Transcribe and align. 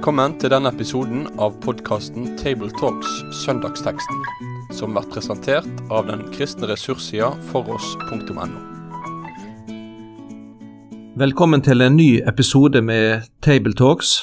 Velkommen 0.00 0.32
til 0.40 0.48
denne 0.48 0.70
episoden 0.72 1.26
av 1.44 1.58
podkasten 1.60 2.30
Tabletalks 2.40 3.18
Søndagsteksten, 3.36 4.22
som 4.72 4.94
blir 4.96 5.04
presentert 5.12 5.82
av 5.92 6.06
den 6.08 6.22
kristne 6.32 6.70
ressurssida 6.70 7.26
foross.no. 7.50 8.46
Velkommen 11.20 11.60
til 11.60 11.84
en 11.84 11.98
ny 12.00 12.06
episode 12.32 12.80
med 12.80 13.26
Tabletalks. 13.44 14.14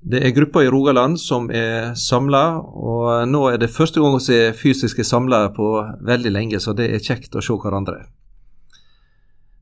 Det 0.00 0.22
er 0.24 0.32
grupper 0.38 0.64
i 0.64 0.70
Rogaland 0.72 1.18
som 1.20 1.50
er 1.52 1.92
samla, 2.00 2.62
og 2.64 3.28
nå 3.28 3.42
er 3.50 3.60
det 3.60 3.68
første 3.74 4.00
gang 4.00 4.16
vi 4.16 4.38
er 4.38 4.56
fysiske 4.56 5.04
samla 5.04 5.50
på 5.52 5.68
veldig 6.00 6.32
lenge, 6.32 6.62
så 6.64 6.72
det 6.72 6.86
er 6.88 7.04
kjekt 7.04 7.36
å 7.36 7.44
se 7.44 7.58
hverandre. 7.60 8.06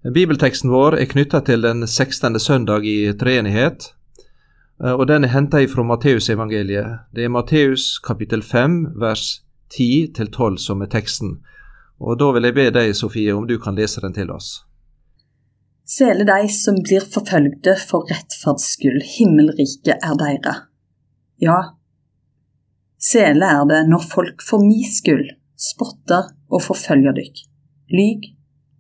Bibelteksten 0.07 0.71
vår 0.71 1.01
er 1.01 1.11
knytta 1.11 1.43
til 1.51 1.67
den 1.67 1.83
16. 1.89 2.39
søndag 2.39 2.87
i 2.87 3.11
treenighet, 3.19 3.91
og 4.83 5.07
den 5.07 5.25
er 5.25 5.31
henta 5.31 5.61
fra 5.71 5.85
Matteusevangeliet. 5.87 7.07
Det 7.15 7.25
er 7.25 7.31
Matteus 7.31 7.99
kapittel 8.03 8.43
5 8.43 8.99
vers 8.99 9.43
10-12 9.71 10.59
som 10.59 10.83
er 10.83 10.91
teksten. 10.91 11.37
Og 12.03 12.19
Da 12.19 12.33
vil 12.35 12.49
jeg 12.49 12.55
be 12.55 12.71
deg, 12.75 12.97
Sofie, 12.97 13.35
om 13.35 13.47
du 13.47 13.59
kan 13.63 13.79
lese 13.79 14.01
den 14.03 14.15
til 14.15 14.31
oss. 14.35 14.65
Sele 15.87 16.25
de 16.27 16.49
som 16.51 16.81
blir 16.83 17.05
forfølgde 17.15 17.77
for 17.79 18.09
rettferds 18.11 18.73
skyld, 18.75 19.03
himmelriket 19.19 20.03
er 20.03 20.19
deira. 20.19 20.55
Ja, 21.43 21.59
sele 22.99 23.47
er 23.47 23.65
det 23.71 23.81
når 23.91 24.03
folk 24.11 24.43
for 24.47 24.63
mi 24.63 24.83
skyld 24.87 25.31
spotter 25.59 26.31
og 26.51 26.63
forfølger 26.63 27.15
dykk, 27.17 27.43
lyg 27.95 28.29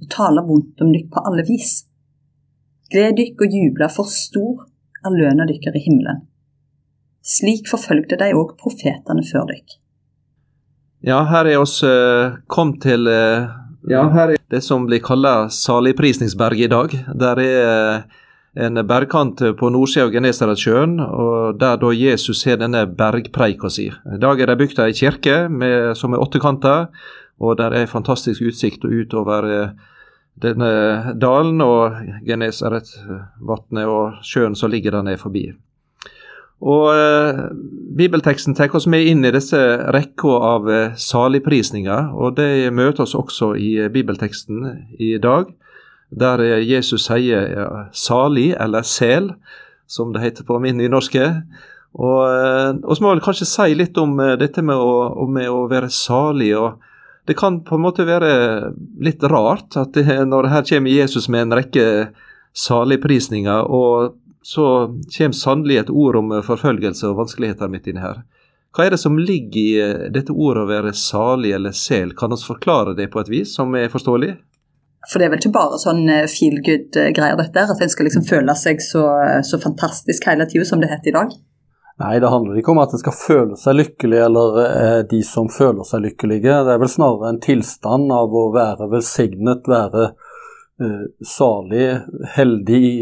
og 0.03 0.11
taler 0.11 0.47
vondt 0.47 0.83
om 0.83 0.93
dykk 0.95 1.11
på 1.15 1.23
alle 1.29 1.47
vis. 1.47 1.85
Gled 2.91 3.19
dykk 3.19 3.47
og 3.47 3.57
jubler 3.59 3.93
for 3.93 4.11
stor 4.11 4.67
er 5.05 5.17
løna 5.17 5.47
dykkar 5.49 5.77
i 5.77 5.83
himmelen. 5.87 6.23
Slik 7.23 7.69
forfølgde 7.71 8.19
de 8.19 8.33
òg 8.35 8.57
profetene 8.59 9.23
før 9.27 9.47
dykk. 9.53 9.79
Ja, 11.07 11.23
her 11.27 11.49
er 11.51 11.59
oss 11.63 11.81
uh, 11.83 12.39
kom 12.51 12.77
til 12.83 13.09
uh, 13.11 13.51
ja, 13.91 14.03
her 14.15 14.35
er 14.35 14.43
det 14.51 14.61
som 14.63 14.85
blir 14.87 15.03
kalla 15.03 15.49
saligprisningsberget 15.51 16.69
i 16.69 16.71
dag. 16.71 16.95
Der 17.19 17.41
er 17.43 17.71
uh, 18.03 18.21
en 18.67 18.79
bergkant 18.87 19.43
på 19.59 19.71
nordsida 19.73 20.07
av 20.07 20.13
Genesaretsjøen, 20.15 20.99
og 21.03 21.59
der 21.59 21.79
da 21.83 21.91
Jesus 21.97 22.45
har 22.47 22.61
denne 22.61 22.85
bergpreika 22.87 23.71
si. 23.73 23.89
I 23.91 24.21
dag 24.23 24.43
er 24.43 24.53
det 24.53 24.59
bygd 24.61 24.83
ei 24.85 24.93
kirke 24.95 25.47
med, 25.49 25.97
som 25.99 26.15
er 26.15 26.23
åttekanta, 26.23 26.77
og 27.43 27.57
der 27.59 27.75
er 27.75 27.91
fantastisk 27.91 28.45
utsikt 28.47 28.85
utover 28.87 29.49
uh, 29.51 29.91
denne 30.41 31.13
dalen 31.21 31.61
og 31.61 31.99
Genesaretvatnet 32.27 33.91
og 33.91 34.23
sjøen 34.27 34.57
som 34.59 34.73
ligger 34.73 34.97
der 34.97 35.07
nede 35.07 35.21
forbi. 35.21 35.51
Og 36.63 36.93
eh, 36.95 37.41
Bibelteksten 37.99 38.55
tar 38.55 38.71
oss 38.77 38.87
med 38.87 39.09
inn 39.11 39.27
i 39.27 39.33
disse 39.35 39.59
rekka 39.95 40.37
av 40.47 40.71
eh, 40.71 40.95
saligprisninger, 40.95 42.13
og 42.15 42.37
det 42.39 42.71
møter 42.75 43.03
oss 43.03 43.17
også 43.19 43.53
i 43.59 43.73
eh, 43.83 43.91
bibelteksten 43.91 44.69
i 45.03 45.17
dag, 45.23 45.51
der 46.15 46.45
eh, 46.45 46.63
Jesus 46.63 47.09
sier 47.09 47.49
ja, 47.51 47.67
'salig' 47.91 48.55
eller 48.63 48.87
'sel', 48.87 49.33
som 49.87 50.13
det 50.13 50.23
heter 50.23 50.45
på 50.45 50.59
min 50.63 50.79
nynorske. 50.79 51.43
Og 51.95 52.21
eh, 52.31 52.73
vi 52.79 53.03
må 53.03 53.11
vel 53.11 53.25
kanskje 53.25 53.49
si 53.49 53.75
litt 53.75 53.99
om 53.99 54.15
eh, 54.21 54.39
dette 54.39 54.63
med 54.63 54.79
å, 54.79 55.27
med 55.27 55.51
å 55.51 55.67
være 55.69 55.91
salig. 55.91 56.55
og 56.57 56.79
det 57.27 57.37
kan 57.39 57.61
på 57.65 57.79
en 57.79 57.85
måte 57.85 58.07
være 58.07 58.33
litt 59.03 59.23
rart 59.31 59.77
at 59.79 59.95
det, 59.95 60.07
når 60.27 60.51
her 60.51 60.67
kommer 60.67 60.91
Jesus 60.91 61.29
med 61.31 61.47
en 61.47 61.57
rekke 61.61 61.87
saligprisninger, 62.53 63.71
og 63.71 64.19
så 64.43 64.67
kommer 65.17 65.39
sannelig 65.39 65.77
et 65.85 65.91
ord 65.91 66.19
om 66.19 66.35
forfølgelse 66.43 67.13
og 67.13 67.21
vanskeligheter 67.23 67.71
midt 67.71 67.87
inni 67.93 68.03
her. 68.03 68.25
Hva 68.73 68.87
er 68.87 68.95
det 68.95 69.03
som 69.03 69.19
ligger 69.21 69.61
i 69.61 69.73
eh, 69.85 70.07
dette 70.13 70.33
ordet 70.33 70.65
å 70.65 70.71
være 70.71 70.95
salig 70.97 71.53
eller 71.53 71.75
sel? 71.77 72.15
Kan 72.17 72.33
vi 72.33 72.41
forklare 72.41 72.97
det 72.97 73.11
på 73.13 73.21
et 73.21 73.29
vis 73.29 73.53
som 73.59 73.75
er 73.77 73.93
forståelig? 73.93 74.33
For 75.11 75.21
det 75.21 75.27
er 75.27 75.33
vel 75.35 75.43
ikke 75.43 75.53
bare 75.55 75.81
sånn 75.83 76.07
eh, 76.09 76.25
feel 76.31 76.57
good-greier, 76.65 77.37
dette, 77.37 77.67
at 77.69 77.85
en 77.85 77.93
skal 77.93 78.09
liksom 78.09 78.25
føle 78.25 78.55
seg 78.57 78.81
så, 78.83 79.05
så 79.45 79.61
fantastisk 79.61 80.27
hele 80.31 80.49
tida 80.49 80.65
som 80.69 80.81
det 80.81 80.89
heter 80.91 81.13
i 81.13 81.17
dag? 81.19 81.37
Nei, 82.03 82.19
det 82.19 82.31
handler 82.33 82.57
ikke 82.59 82.73
om 82.73 82.81
at 82.83 82.95
en 82.97 82.99
skal 82.99 83.15
føle 83.15 83.57
seg 83.59 83.77
lykkelig, 83.79 84.19
eller 84.27 84.57
eh, 84.63 85.01
de 85.07 85.21
som 85.27 85.47
føler 85.53 85.87
seg 85.87 86.03
lykkelige. 86.03 86.57
Det 86.67 86.73
er 86.75 86.81
vel 86.83 86.91
snarere 86.91 87.31
en 87.31 87.43
tilstand 87.45 88.11
av 88.11 88.33
å 88.35 88.49
være 88.55 88.89
velsignet, 88.91 89.69
være 89.71 90.09
eh, 90.83 91.05
salig, 91.23 91.85
heldig 92.35 92.81
i, 92.89 92.97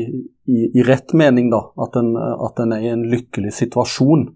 i, 0.52 0.58
i, 0.66 0.84
rett 0.84 1.14
mening, 1.16 1.48
da. 1.54 1.62
At 1.80 1.96
en, 1.96 2.12
at 2.18 2.60
en 2.60 2.76
er 2.76 2.84
i 2.84 2.92
en 2.92 3.06
lykkelig 3.08 3.54
situasjon. 3.62 4.26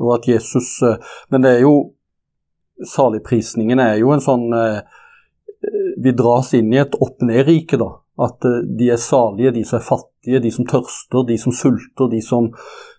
Og 0.00 0.14
at 0.16 0.30
Jesus 0.32 0.70
eh, 0.84 0.96
Men 1.32 1.44
det 1.44 1.54
er 1.56 1.62
jo 1.64 1.76
Saligprisningen 2.84 3.80
er 3.80 3.94
jo 3.96 4.10
en 4.12 4.20
sånn 4.20 4.50
eh, 4.52 4.82
Vi 6.04 6.12
dras 6.12 6.50
inn 6.58 6.68
i 6.74 6.80
et 6.82 6.96
opp-ned-rike, 7.00 7.80
da. 7.80 7.94
At 8.22 8.44
eh, 8.48 8.62
de 8.78 8.90
er 8.92 9.00
salige, 9.00 9.52
de 9.52 9.64
som 9.64 9.80
er 9.80 9.86
fattige, 9.86 10.40
de 10.42 10.52
som 10.52 10.68
tørster, 10.68 11.26
de 11.28 11.36
som 11.40 11.52
sulter, 11.52 12.08
de 12.12 12.22
som, 12.24 12.48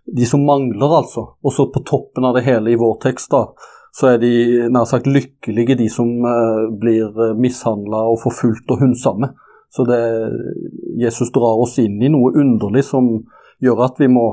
de 0.05 0.29
som 0.29 0.45
mangler, 0.45 0.93
altså. 1.01 1.25
Og 1.43 1.53
så 1.53 1.67
på 1.73 1.83
toppen 1.87 2.27
av 2.27 2.37
det 2.37 2.45
hele 2.45 2.73
i 2.73 2.79
vår 2.79 2.99
tekst, 3.07 3.31
da, 3.33 3.47
så 3.97 4.13
er 4.13 4.21
de 4.21 4.31
nær 4.69 4.85
sagt 4.85 5.09
lykkelige, 5.09 5.77
de 5.79 5.89
som 5.89 6.09
uh, 6.21 6.67
blir 6.69 7.07
eh, 7.09 7.37
mishandla 7.37 8.03
og 8.11 8.21
forfulgt 8.27 8.69
og 8.73 8.83
hundsamme. 8.83 9.31
Så 9.73 9.83
det, 9.89 10.01
Jesus 11.01 11.31
drar 11.35 11.59
oss 11.59 11.75
inn 11.81 11.97
i 12.01 12.11
noe 12.11 12.31
underlig 12.37 12.85
som 12.87 13.09
gjør 13.63 13.87
at 13.87 13.97
vi 13.99 14.07
må 14.11 14.27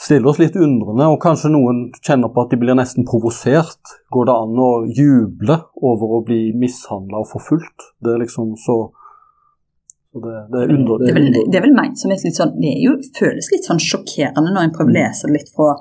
stille 0.00 0.28
oss 0.28 0.40
litt 0.42 0.56
undrende, 0.58 1.06
og 1.08 1.22
kanskje 1.22 1.52
noen 1.54 1.86
kjenner 2.04 2.30
på 2.32 2.44
at 2.44 2.52
de 2.52 2.58
blir 2.60 2.76
nesten 2.76 3.06
provosert. 3.08 3.94
Går 4.12 4.28
det 4.28 4.36
an 4.36 4.60
å 4.60 4.70
juble 4.90 5.58
over 5.80 6.18
å 6.18 6.22
bli 6.26 6.42
mishandla 6.58 7.22
og 7.22 7.30
forfulgt? 7.32 7.88
Det 8.04 8.14
er 8.14 8.22
liksom 8.24 8.54
så 8.60 8.78
det, 10.22 10.46
det, 10.52 10.62
er 10.62 10.74
under, 10.74 10.98
det, 10.98 11.10
er 11.10 11.16
vel, 11.16 11.32
det, 11.34 11.58
er 11.58 11.64
vel, 11.64 11.74
ment 11.74 11.98
som 11.98 12.12
et 12.14 12.22
litt 12.22 12.38
sånn 12.38 12.54
Det 12.62 12.76
jo, 12.84 12.94
føles 13.16 13.50
litt 13.50 13.66
sånn 13.66 13.82
sjokkerende 13.82 14.52
når 14.54 14.68
en 14.68 14.74
prøver 14.76 14.92
å 14.92 14.94
lese 14.94 15.26
det 15.26 15.34
litt 15.40 15.50
fra, 15.50 15.72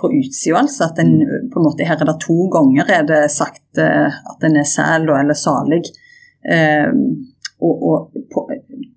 fra 0.00 0.10
utsida. 0.16 0.62
Altså 0.62 0.86
at 0.88 1.00
en 1.02 1.12
på 1.52 1.60
en 1.60 1.66
måte 1.66 1.88
Her 1.88 2.00
er 2.00 2.08
det 2.08 2.16
to 2.24 2.38
ganger 2.54 2.92
er 2.96 3.04
det 3.08 3.22
sagt 3.34 3.82
uh, 3.82 4.16
at 4.32 4.48
en 4.48 4.56
er 4.62 4.68
sæl 4.70 5.04
eller 5.12 5.36
salig. 5.36 5.82
Uh, 6.46 6.88
og, 7.60 7.84
og 7.90 8.16
på, 8.32 8.46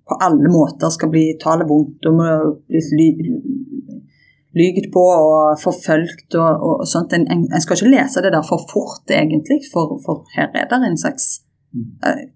på, 0.08 0.18
alle 0.20 0.48
måter 0.52 0.92
skal 0.92 1.12
bli 1.12 1.26
tale 1.40 1.68
vondt 1.68 2.08
om 2.08 2.24
å 2.24 2.32
bli 2.68 3.12
lyget 4.56 4.90
på 4.92 5.04
og 5.12 5.60
forfølgt 5.60 6.40
og, 6.40 6.66
og 6.66 6.88
sånt. 6.88 7.12
En, 7.16 7.28
en, 7.28 7.46
skal 7.60 7.76
ikke 7.76 7.92
lese 7.98 8.24
det 8.24 8.32
der 8.32 8.44
for 8.48 8.64
fort, 8.72 9.04
egentlig, 9.12 9.60
for, 9.72 9.98
for 10.04 10.24
her 10.36 10.48
er 10.56 10.68
det 10.72 10.80
en 10.88 11.00
slags 11.00 11.34
uh, 11.76 12.28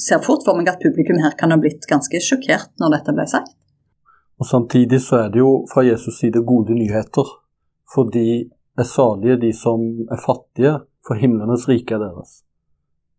ser 0.00 0.22
fort 0.24 0.44
for 0.46 0.58
meg 0.58 0.68
at 0.70 0.82
publikum 0.82 1.20
her 1.22 1.36
kan 1.38 1.52
ha 1.54 1.58
blitt 1.60 1.86
ganske 1.90 2.20
sjokkert 2.22 2.72
når 2.82 2.98
dette 2.98 3.14
ble 3.16 3.26
sagt. 3.30 3.54
Og 4.36 4.46
Samtidig 4.46 5.00
så 5.00 5.22
er 5.24 5.28
det 5.32 5.40
jo 5.40 5.64
fra 5.70 5.84
Jesus 5.86 6.18
side 6.20 6.42
gode 6.44 6.74
nyheter. 6.76 7.28
For 7.94 8.10
de 8.12 8.50
er 8.76 8.88
salige 8.88 9.38
de 9.40 9.52
som 9.56 9.80
er 10.12 10.20
fattige, 10.20 10.74
for 11.06 11.16
himlenes 11.16 11.68
rike 11.68 11.94
er 11.94 12.02
deres. 12.02 12.42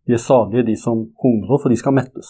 De 0.07 0.13
er 0.13 0.21
salige 0.21 0.67
de 0.67 0.75
som 0.77 1.07
hungrer, 1.23 1.57
for 1.61 1.69
de 1.69 1.77
skal 1.79 1.95
mettes. 1.97 2.27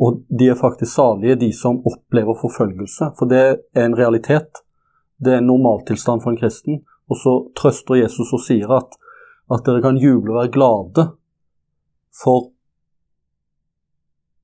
Og 0.00 0.22
de 0.38 0.48
er 0.48 0.56
faktisk 0.56 0.94
salige 0.94 1.36
de 1.36 1.50
som 1.52 1.82
opplever 1.86 2.38
forfølgelse, 2.40 3.10
for 3.18 3.28
det 3.28 3.42
er 3.74 3.84
en 3.84 3.98
realitet. 3.98 4.62
Det 5.20 5.34
er 5.34 5.42
en 5.42 5.50
normaltilstand 5.50 6.22
for 6.22 6.32
en 6.32 6.40
kristen. 6.40 6.80
Og 7.10 7.16
så 7.16 7.34
trøster 7.58 8.00
Jesus 8.00 8.32
og 8.32 8.40
sier 8.40 8.70
at, 8.72 8.96
at 9.52 9.66
dere 9.66 9.82
kan 9.82 9.98
juble 9.98 10.32
og 10.32 10.38
være 10.40 10.54
glade, 10.54 11.04
for 12.22 12.52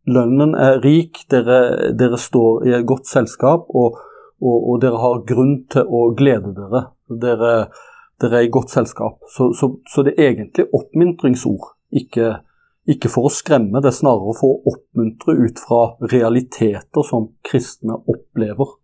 lønnen 0.06 0.54
er 0.58 0.80
rik, 0.84 1.24
dere, 1.30 1.92
dere 1.98 2.18
står 2.20 2.66
i 2.68 2.74
et 2.76 2.86
godt 2.86 3.08
selskap, 3.10 3.66
og, 3.74 3.98
og, 4.40 4.56
og, 4.56 4.80
dere 4.82 5.02
har 5.02 5.24
grunn 5.28 5.58
til 5.72 5.86
å 5.86 6.08
glede 6.18 6.54
dere. 6.56 6.86
Dere, 7.22 7.52
dere 8.22 8.40
er 8.40 8.48
i 8.48 8.52
godt 8.52 8.74
selskap. 8.74 9.18
Så, 9.32 9.50
så, 9.58 9.72
så, 9.90 10.06
det 10.06 10.16
er 10.16 10.32
egentlig 10.32 10.68
oppmuntringsord, 10.76 11.72
ikke, 11.96 12.36
ikke 12.90 13.10
for 13.12 13.28
å 13.28 13.34
skremme, 13.34 13.82
det 13.82 13.92
er 13.92 13.98
snarere 13.98 14.36
for 14.38 14.56
å 14.56 14.74
oppmuntre 14.74 15.36
ut 15.42 15.62
fra 15.62 15.82
realiteter 16.12 17.06
som 17.06 17.30
kristne 17.46 17.98
opplever. 18.06 18.76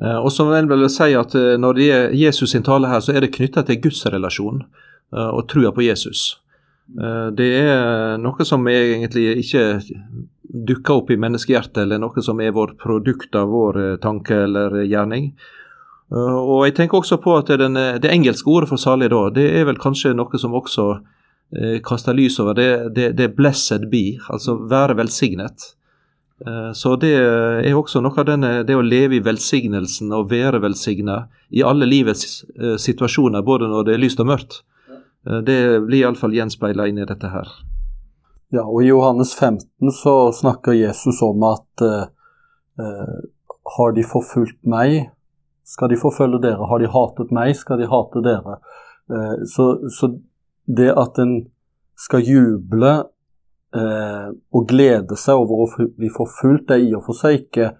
Og 0.00 0.30
som 0.32 0.48
en 0.54 0.68
vil 0.70 0.86
si 0.88 1.10
at 1.18 1.34
eh, 1.36 1.58
Når 1.60 1.74
det 1.76 1.86
er 1.92 2.12
Jesus 2.16 2.54
sin 2.54 2.62
tale 2.64 2.88
her, 2.88 3.02
så 3.04 3.12
er 3.12 3.20
det 3.20 3.34
knytta 3.34 3.66
til 3.66 3.80
gudsrelasjonen 3.82 4.62
og 5.10 5.42
trua 5.50 5.72
på 5.74 5.82
Jesus. 5.82 6.38
Det 7.36 7.48
er 7.58 8.14
noe 8.22 8.44
som 8.46 8.62
egentlig 8.70 9.40
ikke 9.42 9.64
dukker 10.52 11.00
opp 11.00 11.10
i 11.10 11.18
menneskehjertet, 11.20 11.82
eller 11.84 12.00
noe 12.02 12.22
som 12.22 12.40
er 12.40 12.54
vår 12.56 12.74
produkt 12.80 13.34
av 13.38 13.50
vår 13.52 13.80
eh, 13.80 13.96
tanke 14.02 14.42
eller 14.46 14.82
gjerning. 14.82 15.32
Eh, 16.10 16.38
og 16.38 16.66
jeg 16.66 16.76
tenker 16.78 17.00
også 17.00 17.20
på 17.22 17.36
at 17.38 17.52
den, 17.60 17.76
eh, 17.76 17.98
Det 17.98 18.10
engelske 18.10 18.50
ordet 18.50 18.68
for 18.68 18.76
salig 18.76 19.10
da, 19.10 19.28
det 19.30 19.48
er 19.60 19.64
vel 19.64 19.78
kanskje 19.78 20.14
noe 20.14 20.38
som 20.38 20.54
også 20.54 20.86
eh, 21.56 21.80
kaster 21.80 22.14
lys 22.14 22.40
over 22.40 22.54
det, 22.54 22.94
det, 22.94 23.12
det 23.16 23.34
'blessed 23.36 23.90
be', 23.90 24.18
altså 24.28 24.58
være 24.68 24.96
velsignet. 24.96 25.74
Eh, 26.46 26.72
så 26.72 26.96
det 26.96 27.14
er 27.14 27.74
også 27.76 28.00
noe 28.00 28.16
av 28.16 28.26
denne, 28.26 28.62
det 28.64 28.76
å 28.76 28.84
leve 28.84 29.18
i 29.18 29.24
velsignelsen 29.24 30.12
og 30.16 30.30
være 30.30 30.62
velsigna 30.62 31.26
i 31.50 31.62
alle 31.62 31.88
livets 31.88 32.44
eh, 32.56 32.76
situasjoner, 32.80 33.42
både 33.42 33.68
når 33.68 33.84
det 33.84 33.94
er 33.94 34.04
lyst 34.04 34.20
og 34.20 34.30
mørkt. 34.30 34.62
Eh, 35.26 35.42
det 35.44 35.60
blir 35.86 36.04
iallfall 36.04 36.34
gjenspeila 36.34 36.88
inn 36.88 37.02
i 37.02 37.08
dette 37.08 37.28
her. 37.28 37.50
Ja, 38.50 38.64
og 38.66 38.82
I 38.82 38.88
Johannes 38.88 39.34
15 39.34 39.92
så 39.94 40.32
snakker 40.34 40.74
Jesus 40.74 41.22
om 41.22 41.44
at 41.46 41.82
eh, 41.86 43.20
har 43.76 43.92
de 43.94 44.02
forfulgt 44.02 44.58
meg, 44.66 45.12
skal 45.62 45.92
de 45.92 45.98
forfølge 46.00 46.40
dere. 46.42 46.66
Har 46.66 46.82
de 46.82 46.90
hatet 46.90 47.30
meg, 47.34 47.54
skal 47.54 47.78
de 47.78 47.86
hate 47.90 48.22
dere. 48.26 48.58
Eh, 49.06 49.44
så, 49.46 49.68
så, 49.94 50.10
det 50.66 50.90
at 50.98 51.22
en 51.22 51.36
skal 51.98 52.26
juble 52.26 52.90
eh, 53.76 54.28
og 54.34 54.66
glede 54.70 55.18
seg 55.18 55.38
over 55.38 55.64
å 55.64 55.88
bli 55.98 56.10
forfulgt, 56.10 56.66
det 56.72 56.80
er 56.80 56.88
i 56.88 56.92
og 56.98 57.06
for 57.06 57.22
seg 57.22 57.44
ikke 57.44 57.72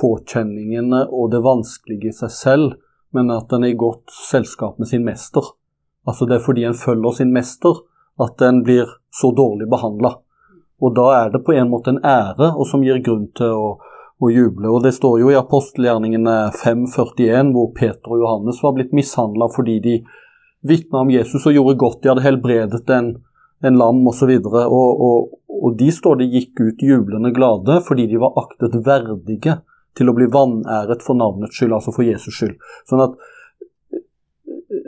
påkjenningene 0.00 1.04
og 1.12 1.34
det 1.36 1.44
vanskelige 1.44 2.14
i 2.14 2.16
seg 2.16 2.32
selv, 2.32 2.76
men 3.12 3.28
at 3.32 3.52
en 3.52 3.68
er 3.68 3.74
i 3.74 3.80
godt 3.80 4.08
selskap 4.30 4.80
med 4.80 4.88
sin 4.88 5.04
mester. 5.04 5.52
Altså 6.08 6.24
Det 6.24 6.38
er 6.38 6.46
fordi 6.48 6.64
en 6.64 6.80
følger 6.80 7.20
sin 7.20 7.36
mester 7.36 7.84
at 8.20 8.44
en 8.44 8.62
blir 8.66 8.90
så 9.12 9.32
dårlig 9.36 9.68
behandla. 9.70 10.16
Og 10.82 10.94
da 10.96 11.06
er 11.20 11.32
det 11.32 11.44
på 11.46 11.54
en 11.54 11.70
måte 11.70 11.94
en 11.94 12.02
ære, 12.04 12.52
og 12.52 12.66
som 12.66 12.82
gir 12.84 13.00
grunn 13.04 13.28
til 13.38 13.54
å, 13.54 13.72
å 14.18 14.30
juble. 14.30 14.68
Og 14.68 14.82
Det 14.82 14.94
står 14.96 15.20
jo 15.22 15.30
i 15.30 15.38
apostelgjerningene 15.38 16.36
5.41, 16.58 17.52
hvor 17.54 17.70
Peter 17.76 18.14
og 18.14 18.24
Johannes 18.24 18.62
var 18.64 18.74
blitt 18.76 18.94
mishandla 18.96 19.48
fordi 19.54 19.78
de 19.84 19.98
vitna 20.66 21.02
om 21.02 21.10
Jesus 21.10 21.46
og 21.46 21.54
gjorde 21.54 21.78
godt. 21.78 22.02
De 22.02 22.12
hadde 22.12 22.26
helbredet 22.26 22.90
en 22.90 23.14
en 23.62 23.78
lam 23.78 24.06
osv. 24.08 24.30
Og, 24.30 24.56
og, 24.56 25.02
og, 25.06 25.28
og 25.62 25.76
de 25.78 25.90
står 25.94 26.20
de 26.20 26.30
gikk 26.32 26.62
ut 26.62 26.82
jublende 26.82 27.32
glade 27.34 27.78
fordi 27.86 28.08
de 28.10 28.20
var 28.22 28.36
aktet 28.42 28.74
verdige 28.86 29.60
til 29.96 30.08
å 30.08 30.16
bli 30.16 30.26
vanæret 30.32 31.04
for 31.04 31.18
navnets 31.18 31.58
skyld, 31.58 31.74
altså 31.76 31.92
for 31.92 32.06
Jesus 32.06 32.34
skyld. 32.34 32.56
Sånn 32.88 33.04
at 33.04 33.16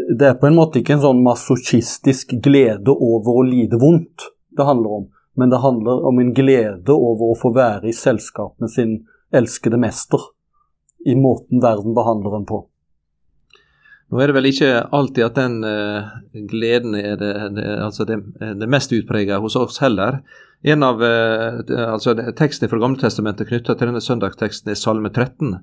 det 0.09 0.29
er 0.29 0.39
på 0.41 0.49
en 0.49 0.57
måte 0.59 0.81
ikke 0.81 0.97
en 0.97 1.05
sånn 1.05 1.23
masochistisk 1.25 2.37
glede 2.45 2.93
over 2.93 3.41
å 3.41 3.47
lide 3.47 3.79
vondt 3.81 4.29
det 4.55 4.67
handler 4.69 4.99
om, 5.01 5.09
men 5.35 5.51
det 5.51 5.63
handler 5.63 6.05
om 6.07 6.21
en 6.23 6.35
glede 6.35 6.95
over 6.95 7.33
å 7.33 7.39
få 7.39 7.51
være 7.55 7.91
i 7.91 7.97
selskap 7.97 8.55
med 8.63 8.71
sin 8.71 8.95
elskede 9.35 9.81
mester, 9.81 10.31
i 11.05 11.17
måten 11.19 11.61
verden 11.61 11.97
behandler 11.97 12.39
en 12.39 12.47
på. 12.49 12.63
Nå 14.13 14.21
er 14.21 14.31
det 14.31 14.37
vel 14.37 14.47
ikke 14.51 14.71
alltid 14.95 15.25
at 15.27 15.39
den 15.41 15.57
uh, 15.67 16.13
gleden 16.53 16.95
er 16.95 17.17
det, 17.19 17.33
det, 17.57 17.65
altså 17.83 18.07
det, 18.07 18.21
det 18.61 18.69
mest 18.71 18.93
utprega 18.95 19.41
hos 19.43 19.57
oss 19.59 19.81
heller. 19.83 20.21
En 20.63 20.87
av 20.87 21.03
uh, 21.03 21.61
altså 21.89 22.15
Teksten 22.37 22.71
fra 22.71 22.79
Gamletestamentet 22.81 23.51
knytta 23.51 23.75
til 23.75 23.91
denne 23.91 24.05
søndagsteksten 24.05 24.71
er 24.71 24.79
Salme 24.79 25.11
13. 25.11 25.57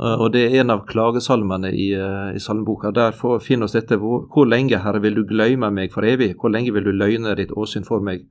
Uh, 0.00 0.16
og 0.16 0.32
Det 0.32 0.46
er 0.46 0.60
en 0.60 0.72
av 0.72 0.86
klagesalmene 0.88 1.72
i, 1.76 1.90
i 2.34 2.40
salmeboka. 2.40 2.90
Der 2.96 3.16
finner 3.44 3.68
oss 3.68 3.76
dette 3.76 3.98
hvor, 4.00 4.26
hvor, 4.32 4.48
lenge, 4.48 4.80
Herre, 4.80 5.02
vil 5.04 5.18
du 5.18 5.24
glemme 5.28 5.70
meg 5.70 5.92
for 5.92 6.06
evig? 6.08 6.34
Hvor 6.40 6.52
lenge 6.52 6.72
vil 6.72 6.88
du 6.88 6.92
løgne 6.92 7.36
ditt 7.36 7.52
åsyn 7.56 7.88
for 7.88 8.00
meg? 8.00 8.26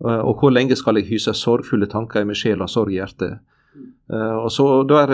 og 0.00 0.40
hvor 0.40 0.48
lenge 0.48 0.72
skal 0.80 0.96
jeg 0.96 1.10
hyse 1.10 1.34
sorgfulle 1.36 1.84
tanker 1.84 2.22
i 2.22 2.24
min 2.24 2.36
sjel 2.38 2.62
og 2.64 2.70
sorg 2.72 2.88
i 2.88 2.94
hjertet? 2.96 3.34
og 4.08 4.46
så 4.48 4.64
der 4.88 5.10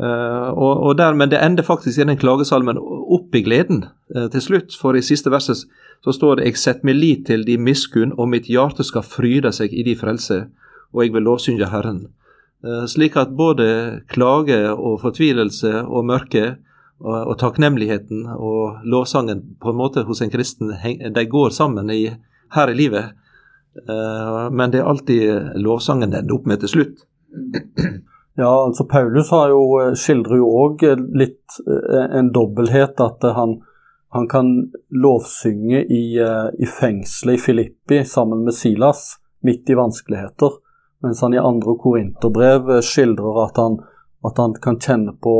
og, 0.00 0.80
og 0.86 0.96
der, 0.96 1.12
Men 1.12 1.28
det 1.28 1.42
ender 1.44 1.62
faktisk 1.62 1.98
i 1.98 2.06
den 2.08 2.16
klagesalmen 2.16 2.78
opp 2.80 3.34
i 3.34 3.42
gleden 3.44 3.84
til 4.32 4.40
slutt. 4.40 4.72
For 4.80 4.96
i 4.96 5.04
siste 5.04 5.30
verset 5.30 5.66
så 6.04 6.12
står 6.12 6.34
det 6.36 6.44
'Jeg 6.44 6.56
setter 6.56 6.84
min 6.84 6.96
lit 6.96 7.26
til 7.26 7.46
de 7.46 7.58
miskunn, 7.58 8.12
og 8.18 8.28
mitt 8.28 8.48
hjerte 8.48 8.84
skal 8.84 9.02
fryde 9.02 9.52
seg 9.52 9.72
i 9.72 9.82
de 9.82 9.94
frelse', 9.94 10.46
og 10.94 11.04
jeg 11.04 11.12
vil 11.12 11.22
lovsynge 11.22 11.70
Herren. 11.70 12.08
Uh, 12.62 12.84
slik 12.86 13.16
at 13.18 13.32
både 13.34 13.66
klage 14.10 14.60
og 14.72 15.00
fortvilelse 15.02 15.82
og 15.82 16.06
mørke 16.06 16.44
og, 17.02 17.32
takknemligheten 17.40 18.28
og 18.30 18.84
lovsangen 18.86 19.40
på 19.58 19.72
en 19.72 19.78
måte 19.80 20.04
hos 20.06 20.20
en 20.22 20.30
kristen 20.30 20.70
de 20.70 21.24
går 21.26 21.50
sammen 21.50 21.90
i, 21.90 22.12
her 22.54 22.70
i 22.70 22.76
livet. 22.78 23.18
men 24.52 24.70
det 24.70 24.78
er 24.78 24.86
alltid 24.86 25.58
lovsangen 25.58 26.14
den 26.14 26.30
opp 26.30 26.46
med 26.46 26.62
til 26.62 26.70
slutt. 26.70 27.02
Ja, 28.34 28.64
altså 28.64 28.84
Paulus 28.84 29.30
jo, 29.30 29.60
eh, 29.80 29.92
skildrer 29.98 30.40
jo 30.40 30.48
òg 30.56 30.84
eh, 30.88 31.00
litt 31.20 31.58
eh, 31.66 32.16
en 32.18 32.30
dobbelthet. 32.32 33.00
At 33.04 33.24
han, 33.36 33.58
han 34.16 34.28
kan 34.28 34.52
lovsynge 34.88 35.84
i, 35.84 36.04
i 36.16 36.68
fengselet 36.78 37.36
i 37.36 37.42
Filippi 37.42 38.02
sammen 38.08 38.44
med 38.46 38.56
Silas, 38.56 39.18
midt 39.44 39.68
i 39.70 39.76
vanskeligheter. 39.76 40.60
Mens 41.02 41.22
han 41.22 41.34
i 41.34 41.40
andre 41.42 41.74
korinterbrev 41.82 42.68
skildrer 42.86 43.40
at 43.44 43.58
han, 43.58 43.80
at 44.26 44.38
han 44.38 44.54
kan 44.62 44.78
kjenne 44.78 45.16
på 45.22 45.34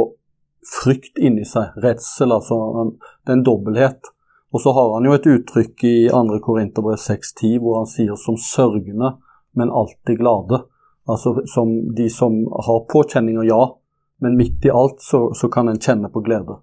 frykt 0.66 1.18
inni 1.18 1.44
seg, 1.46 1.76
redsel. 1.82 2.32
altså 2.32 2.58
han, 2.78 2.96
Det 3.24 3.34
er 3.34 3.38
en 3.38 3.46
dobbelthet. 3.46 4.10
Og 4.52 4.60
så 4.60 4.72
har 4.76 4.94
han 4.94 5.06
jo 5.06 5.14
et 5.16 5.26
uttrykk 5.26 5.84
i 5.88 5.96
andre 6.12 6.40
korinterbrev 6.44 6.98
6.10 7.00 7.58
hvor 7.62 7.78
han 7.80 7.88
sier 7.88 8.16
'som 8.16 8.36
sørgende, 8.36 9.16
men 9.54 9.70
alltid 9.70 10.18
glade'. 10.18 10.64
Altså 11.08 11.46
som 11.46 11.94
de 11.94 12.10
som 12.10 12.44
har 12.66 12.86
påkjenninger, 12.92 13.42
ja, 13.42 13.74
men 14.20 14.36
midt 14.36 14.64
i 14.64 14.70
alt 14.70 15.00
så, 15.02 15.34
så 15.34 15.48
kan 15.48 15.68
en 15.68 15.80
kjenne 15.80 16.08
på 16.08 16.20
glede. 16.20 16.58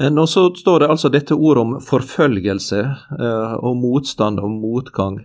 Eh, 0.00 0.10
nå 0.10 0.26
så 0.26 0.54
står 0.54 0.80
det 0.80 0.90
altså 0.92 1.08
dette 1.08 1.34
ordet 1.34 1.62
om 1.62 1.80
forfølgelse 1.82 2.80
eh, 3.18 3.54
og 3.58 3.76
motstand 3.76 4.38
og 4.38 4.50
motgang. 4.50 5.18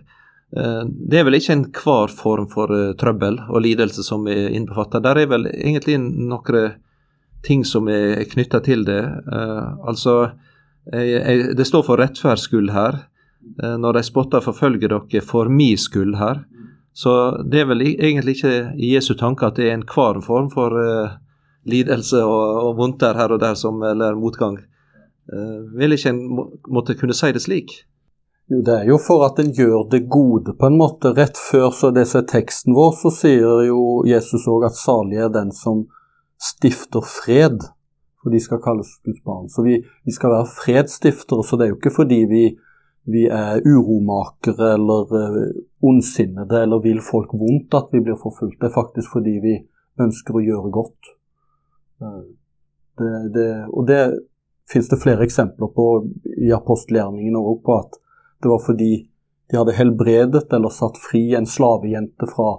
Eh, 0.56 0.82
det 0.86 1.18
er 1.18 1.26
vel 1.26 1.38
ikke 1.38 1.56
enhver 1.56 2.12
form 2.14 2.46
for 2.52 2.70
eh, 2.74 2.92
trøbbel 2.98 3.40
og 3.48 3.62
lidelse 3.64 4.04
som 4.06 4.26
er 4.30 4.52
innbefattet. 4.54 5.02
Der 5.02 5.18
er 5.18 5.30
vel 5.30 5.48
egentlig 5.50 5.98
noen 5.98 6.76
ting 7.44 7.64
som 7.66 7.88
er 7.90 8.22
knytta 8.30 8.62
til 8.64 8.84
det. 8.86 9.02
Eh, 9.04 9.64
altså, 9.88 10.32
det 10.84 11.64
står 11.64 11.82
for 11.86 11.98
rettferds 11.98 12.44
skyld 12.46 12.70
her. 12.74 13.06
Eh, 13.62 13.76
når 13.80 13.98
de 13.98 14.02
spotter 14.06 14.44
forfølger 14.44 14.92
dere 14.92 15.22
for 15.24 15.50
mi 15.50 15.74
skyld 15.76 16.18
her. 16.20 16.44
Så 16.94 17.42
det 17.50 17.64
er 17.64 17.66
vel 17.72 17.82
egentlig 17.82 18.36
ikke 18.36 18.76
i 18.78 18.92
Jesu 18.94 19.16
tanke 19.18 19.48
at 19.48 19.56
det 19.58 19.66
er 19.66 19.74
enhver 19.74 20.20
form 20.22 20.46
for 20.52 20.76
lidelse 21.66 22.20
og, 22.22 22.68
og 22.68 22.76
vondter 22.78 23.18
her 23.18 23.34
og 23.34 23.40
der 23.42 23.56
som, 23.58 23.82
eller 23.82 24.14
motgang. 24.14 24.60
Vil 25.74 25.96
ikke 25.96 26.12
en 26.12 26.20
må, 26.30 26.44
måtte 26.70 26.94
kunne 26.94 27.16
si 27.16 27.32
det 27.34 27.42
slik? 27.42 27.74
Jo, 28.50 28.60
Det 28.60 28.74
er 28.74 28.88
jo 28.88 28.98
for 29.00 29.24
at 29.26 29.38
en 29.40 29.52
gjør 29.52 29.88
det 29.90 30.04
gode, 30.08 30.52
på 30.52 30.66
en 30.66 30.76
måte. 30.78 31.14
Rett 31.16 31.38
før 31.40 31.70
så 31.72 31.90
det 31.90 32.06
som 32.10 32.22
er 32.22 32.28
teksten 32.28 32.76
vår, 32.76 32.92
så 33.00 33.12
sier 33.14 33.64
jo 33.68 34.02
Jesus 34.08 34.44
òg 34.50 34.68
at 34.68 34.76
salig 34.76 35.22
er 35.22 35.32
den 35.32 35.52
som 35.52 35.86
stifter 36.40 37.00
fred, 37.00 37.64
for 38.20 38.34
de 38.34 38.40
skal 38.40 38.60
kalles 38.64 38.98
Guds 39.04 39.22
barn. 39.24 39.48
Så 39.48 39.64
vi, 39.64 39.78
vi 40.04 40.12
skal 40.12 40.34
være 40.34 40.52
fredsstiftere, 40.58 41.44
så 41.44 41.56
det 41.56 41.66
er 41.66 41.72
jo 41.72 41.80
ikke 41.80 41.98
fordi 42.02 42.20
vi 42.28 42.44
vi 43.04 43.26
er 43.28 43.60
uromakere 43.68 44.74
eller 44.74 45.10
uh, 45.12 45.48
ondsinnede 45.84 46.62
eller 46.62 46.80
vil 46.80 47.00
folk 47.04 47.34
vondt 47.36 47.76
at 47.76 47.92
vi 47.92 48.00
blir 48.00 48.16
forfulgt. 48.20 48.60
Det 48.60 48.70
er 48.70 48.78
faktisk 48.78 49.12
fordi 49.12 49.34
vi 49.44 49.58
ønsker 50.00 50.38
å 50.38 50.44
gjøre 50.44 50.72
godt. 50.72 51.10
Uh, 52.00 52.24
det, 52.98 53.12
det, 53.34 53.48
og 53.68 53.88
det 53.88 54.00
finnes 54.70 54.88
det 54.88 55.00
flere 55.02 55.26
eksempler 55.26 55.68
på 55.76 55.88
i 56.40 56.52
apostelgjerningene 56.54 57.40
òg, 57.40 57.60
på 57.66 57.76
at 57.82 58.00
det 58.44 58.52
var 58.52 58.60
fordi 58.62 58.92
de 59.50 59.56
hadde 59.56 59.76
helbredet 59.76 60.52
eller 60.52 60.72
satt 60.72 60.98
fri 61.00 61.34
en 61.34 61.46
slavejente 61.48 62.28
fra, 62.30 62.50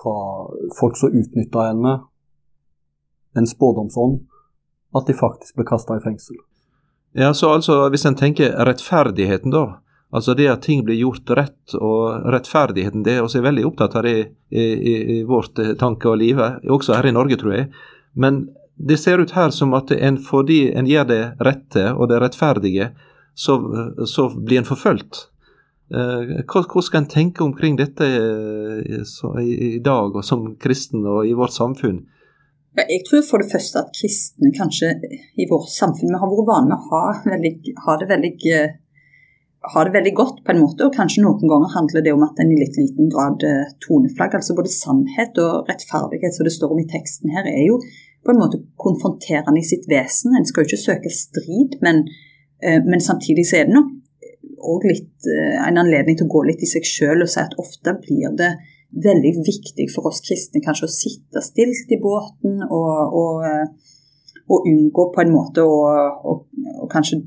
fra 0.00 0.16
folk 0.80 0.96
som 0.96 1.12
utnytta 1.12 1.68
henne, 1.70 1.98
en 3.36 3.48
spådomsånd, 3.48 4.18
at 4.96 5.08
de 5.08 5.16
faktisk 5.16 5.56
ble 5.56 5.66
kasta 5.68 5.96
i 5.96 6.02
fengsel. 6.04 6.36
Ja, 7.16 7.34
så 7.34 7.54
altså 7.56 7.88
Hvis 7.92 8.04
en 8.08 8.16
tenker 8.16 8.56
rettferdigheten, 8.64 9.52
da. 9.52 9.82
Altså 10.12 10.34
det 10.36 10.48
at 10.52 10.64
ting 10.64 10.82
blir 10.84 11.00
gjort 11.00 11.30
rett, 11.36 11.74
og 11.76 12.26
rettferdigheten 12.32 13.04
det 13.04 13.16
er 13.16 13.24
også 13.24 13.40
veldig 13.44 13.64
opptatt 13.68 13.96
av 13.96 14.08
i, 14.08 14.18
i, 14.52 14.96
i 15.16 15.22
vårt 15.28 15.60
eh, 15.60 15.72
tanke 15.80 16.10
og 16.10 16.18
liv, 16.20 16.40
også 16.68 16.98
her 16.98 17.08
i 17.08 17.14
Norge, 17.16 17.38
tror 17.40 17.54
jeg. 17.56 17.70
Men 18.12 18.44
det 18.76 18.98
ser 19.00 19.20
ut 19.20 19.32
her 19.32 19.52
som 19.52 19.72
at 19.76 19.92
en, 19.96 20.18
fordi 20.20 20.66
en 20.76 20.88
gjør 20.88 21.08
det 21.08 21.22
rette 21.40 21.86
og 21.94 22.10
det 22.12 22.20
rettferdige, 22.20 22.90
så, 23.34 23.58
så 24.06 24.28
blir 24.36 24.60
en 24.60 24.68
forfulgt. 24.68 25.28
Hvordan 25.92 26.84
skal 26.86 27.02
en 27.02 27.10
tenke 27.10 27.44
omkring 27.44 27.76
dette 27.76 28.06
eh, 28.06 29.40
i 29.44 29.80
dag 29.84 30.14
og 30.16 30.24
som 30.24 30.54
kristen 30.56 31.04
og 31.04 31.26
i 31.28 31.34
vårt 31.36 31.52
samfunn? 31.52 31.98
Jeg 32.72 33.02
tror 33.04 33.20
for 33.28 33.42
det 33.42 33.52
første 33.52 33.82
at 33.82 33.90
kristne 33.92 34.48
kanskje 34.56 34.94
i 35.36 35.44
vårt 35.50 35.68
samfunn 35.68 36.08
Vi 36.08 36.20
har 36.22 36.30
vært 36.30 36.48
vane 36.48 36.70
med 36.70 36.78
å 36.78 36.86
ha, 36.88 37.02
veldig, 37.34 37.52
ha, 37.84 37.96
det 38.00 38.08
veldig, 38.08 38.32
ha, 39.74 39.82
det 39.84 39.92
veldig, 39.98 40.14
godt 40.16 40.40
på 40.46 40.54
en 40.54 40.62
måte, 40.62 40.86
og 40.86 40.96
kanskje 40.96 41.24
noen 41.26 41.52
ganger 41.52 41.74
handler 41.74 42.06
det 42.06 42.14
om 42.16 42.24
at 42.24 42.40
en 42.40 42.54
i 42.54 42.56
litt 42.62 42.78
liten 42.80 43.12
grad 43.12 43.44
eh, 43.44 43.74
toneflagg, 43.84 44.38
altså 44.38 44.56
både 44.56 44.72
sannhet 44.72 45.36
og 45.44 45.68
rettferdighet, 45.68 46.32
som 46.32 46.48
det 46.48 46.54
står 46.56 46.72
om 46.72 46.80
i 46.80 46.88
teksten 46.88 47.36
her, 47.36 47.44
er 47.50 47.66
jo 47.66 47.76
på 48.24 48.32
en 48.32 48.40
måte 48.40 48.62
konfronterende 48.80 49.60
i 49.60 49.68
sitt 49.68 49.84
vesen. 49.90 50.32
En 50.38 50.48
skal 50.48 50.64
jo 50.64 50.72
ikke 50.72 50.86
søke 50.86 51.12
strid, 51.12 51.76
men, 51.84 52.06
eh, 52.08 52.31
men 52.62 53.00
samtidig 53.02 53.42
så 53.48 53.56
er 53.58 53.68
det 53.68 53.74
nok 53.74 53.90
òg 54.62 54.86
litt 54.88 55.28
eh, 55.30 55.56
en 55.66 55.80
anledning 55.82 56.18
til 56.18 56.28
å 56.28 56.34
gå 56.36 56.44
litt 56.48 56.62
i 56.62 56.70
seg 56.70 56.86
sjøl 56.86 57.24
og 57.24 57.30
si 57.30 57.40
at 57.42 57.56
ofte 57.60 57.94
blir 58.02 58.34
det 58.38 58.52
veldig 58.92 59.32
viktig 59.46 59.88
for 59.94 60.10
oss 60.10 60.20
kristne 60.24 60.62
kanskje 60.64 60.88
å 60.88 60.92
sitte 60.92 61.42
stilt 61.44 61.92
i 61.94 62.00
båten 62.00 62.60
og, 62.66 63.16
og, 63.16 63.46
og 64.52 64.66
unngå 64.68 65.06
på 65.14 65.22
en 65.22 65.32
måte 65.32 65.64
å, 65.64 65.78
og, 66.28 66.44
kanskje 66.92 67.22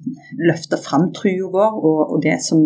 løfte 0.46 0.78
fram 0.78 1.10
trua 1.16 1.72
vår 1.74 1.80
og, 2.12 2.20
det 2.22 2.38
som 2.46 2.62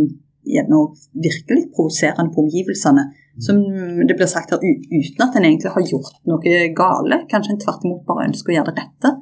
gjerne 0.49 0.81
virker 1.23 1.55
litt 1.55 1.71
provoserende 1.75 2.33
på 2.33 2.43
omgivelsene. 2.43 3.05
Som 3.39 3.61
det 4.09 4.17
blir 4.17 4.27
sagt 4.27 4.51
her, 4.51 4.59
uten 4.59 5.23
at 5.23 5.37
en 5.37 5.45
egentlig 5.47 5.71
har 5.71 5.85
gjort 5.87 6.17
noe 6.27 6.55
gale. 6.75 7.21
Kanskje 7.31 7.53
en 7.53 7.61
tvert 7.61 7.85
imot 7.87 8.01
bare 8.07 8.25
ønsker 8.27 8.51
å 8.51 8.57
gjøre 8.57 8.73
det 8.73 8.81
rette. 8.81 9.13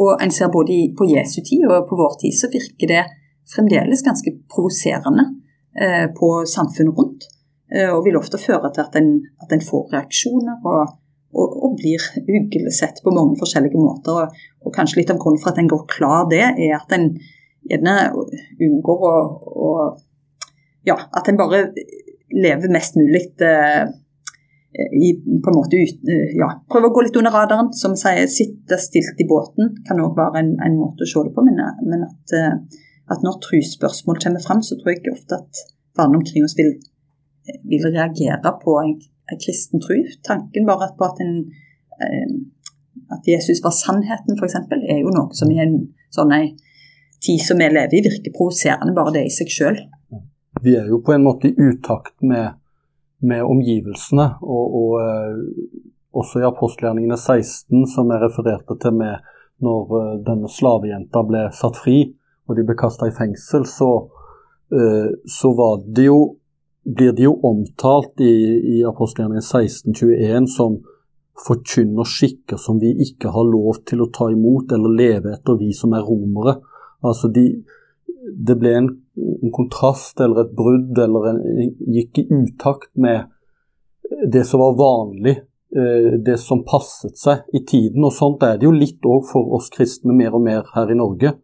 Og 0.00 0.22
en 0.24 0.32
ser 0.32 0.52
både 0.52 0.78
på 0.96 1.08
Jesu 1.10 1.42
tid 1.44 1.66
og 1.68 1.88
på 1.88 1.98
vår 1.98 2.16
tid 2.22 2.36
så 2.36 2.50
virker 2.52 2.90
det 2.90 3.02
fremdeles 3.52 4.04
ganske 4.06 4.32
provoserende 4.52 5.26
eh, 5.76 6.06
på 6.16 6.30
samfunnet 6.48 6.98
rundt. 6.98 7.28
Eh, 7.72 7.90
og 7.92 8.04
vil 8.06 8.18
ofte 8.20 8.40
føre 8.40 8.72
til 8.72 8.84
at 8.84 8.96
en, 9.00 9.14
at 9.42 9.52
en 9.52 9.64
får 9.64 9.92
reaksjoner 9.94 10.64
og, 10.68 10.94
og, 11.32 11.56
og 11.64 11.76
blir 11.80 12.04
uglesett 12.22 13.02
på 13.04 13.14
mange 13.14 13.38
forskjellige 13.40 13.80
måter. 13.80 14.22
Og, 14.24 14.42
og, 14.64 14.74
kanskje 14.76 15.02
litt 15.02 15.12
av 15.12 15.20
grunnen 15.22 15.42
for 15.42 15.52
at 15.52 15.60
en 15.62 15.70
går 15.72 15.86
klar 15.92 16.28
det, 16.32 16.44
er 16.52 16.76
at 16.78 16.96
en 16.96 17.10
gjerne 17.68 17.98
unngår 18.60 19.06
å, 19.10 19.16
å 19.66 19.74
Ja, 20.82 20.96
at 21.14 21.28
en 21.30 21.36
bare 21.38 21.68
lever 22.34 22.72
mest 22.74 22.96
mulig 22.98 23.28
eh, 23.46 23.84
i, 24.72 25.10
på 25.44 25.50
en 25.52 25.58
måte 25.58 25.76
ut, 25.76 25.98
eh, 26.08 26.30
ja, 26.40 26.48
Prøve 26.72 26.88
å 26.88 26.94
gå 26.96 27.06
litt 27.06 27.18
under 27.20 27.34
radaren. 27.34 27.72
Som 27.76 27.96
sier, 28.00 28.24
sitte 28.32 28.78
stilt 28.80 29.20
i 29.20 29.28
båten 29.28 29.76
kan 29.88 30.00
òg 30.00 30.16
være 30.18 30.44
en, 30.44 30.54
en, 30.64 30.78
måte 30.80 31.06
å 31.06 31.10
se 31.10 31.26
det 31.26 31.34
på. 31.36 31.44
Men, 31.44 31.60
men 31.88 32.06
at, 32.08 32.36
at 33.12 33.26
når 33.26 33.40
trusspørsmål 33.44 34.22
kommer 34.24 34.44
fram, 34.44 34.64
så 34.64 34.78
tror 34.80 34.94
jeg 34.94 35.12
ofte 35.12 35.40
at 35.42 35.66
verden 35.98 36.22
omkring 36.22 36.46
oss 36.46 36.56
vil 36.56 36.76
vil 37.70 37.84
reagere 37.96 38.52
på 38.64 38.76
en, 38.82 38.92
en 39.30 39.40
kristen 39.44 39.82
tru. 39.84 39.96
Tanken 40.28 40.66
bare 40.66 40.90
på 40.98 41.08
at, 41.10 41.22
en, 41.24 41.34
eh, 42.02 42.30
at 43.14 43.28
Jesus 43.34 43.62
var 43.64 43.74
sannheten, 43.76 44.38
f.eks., 44.38 44.58
er 44.94 45.02
jo 45.02 45.14
noe 45.14 45.34
som 45.38 45.50
i 45.50 45.60
en 45.62 45.78
sånn 46.14 46.34
ei 46.36 46.52
tid 47.22 47.42
som 47.42 47.60
vi 47.62 47.70
lever 47.70 47.98
i, 47.98 48.04
virker 48.06 48.34
provoserende, 48.34 48.94
bare 48.96 49.14
det 49.16 49.26
i 49.28 49.34
seg 49.34 49.52
sjøl. 49.52 49.78
Vi 50.62 50.74
er 50.78 50.90
jo 50.90 51.00
på 51.04 51.14
en 51.14 51.24
måte 51.26 51.50
i 51.50 51.56
utakt 51.70 52.16
med, 52.22 52.58
med 53.22 53.42
omgivelsene. 53.46 54.28
og, 54.42 54.76
og 54.82 55.00
eh, 55.02 55.90
også 56.12 56.42
i 56.42 56.44
apostelgjerningene 56.44 57.16
16, 57.16 57.86
som 57.88 58.10
jeg 58.12 58.20
refererte 58.20 58.76
til 58.80 58.98
med 58.98 59.30
når 59.62 59.92
uh, 59.94 60.08
denne 60.26 60.50
slavejenta 60.50 61.22
ble 61.24 61.46
satt 61.56 61.78
fri 61.80 62.02
og 62.48 62.56
de 62.58 62.64
ble 62.66 62.74
kasta 62.76 63.08
i 63.08 63.14
fengsel, 63.16 63.64
så, 63.64 63.90
uh, 64.74 65.08
så 65.24 65.52
det 65.86 66.08
jo 66.08 66.18
blir 66.82 67.12
de 67.14 67.28
jo 67.28 67.36
omtalt 67.46 68.20
i, 68.20 68.34
i 68.74 68.80
apostelgjerningen 68.82 69.44
1621 69.44 70.48
som 70.50 70.80
forkynner 71.46 72.06
skikker 72.06 72.58
som 72.60 72.80
vi 72.82 72.90
ikke 73.06 73.30
har 73.32 73.46
lov 73.46 73.84
til 73.88 74.02
å 74.02 74.10
ta 74.12 74.28
imot 74.32 74.74
eller 74.74 74.96
leve 74.98 75.36
etter, 75.36 75.60
vi 75.60 75.70
som 75.76 75.94
er 75.94 76.02
romere. 76.02 76.56
Altså 77.06 77.30
de, 77.32 77.46
det 78.34 78.58
ble 78.58 78.74
en, 78.80 78.90
en, 79.16 79.52
kontrast 79.52 80.20
eller 80.20 80.44
et 80.44 80.52
brudd, 80.56 80.98
eller 80.98 81.30
en, 81.30 81.40
gikk 81.92 82.22
i 82.22 82.26
utakt 82.30 82.90
med 82.94 83.28
det 84.32 84.44
som 84.48 84.60
var 84.60 84.76
vanlig, 84.78 85.36
eh, 85.76 86.12
det 86.24 86.38
som 86.40 86.64
passet 86.68 87.18
seg 87.18 87.44
i 87.52 87.64
tiden. 87.64 88.04
Og 88.04 88.14
sånt 88.16 88.44
er 88.46 88.58
det 88.58 88.68
jo 88.68 88.76
litt 88.76 89.02
òg 89.04 89.26
for 89.30 89.56
oss 89.56 89.72
kristne 89.72 90.14
mer 90.16 90.36
og 90.36 90.44
mer 90.44 90.64
her 90.74 90.92
i 90.92 90.98
Norge. 90.98 91.34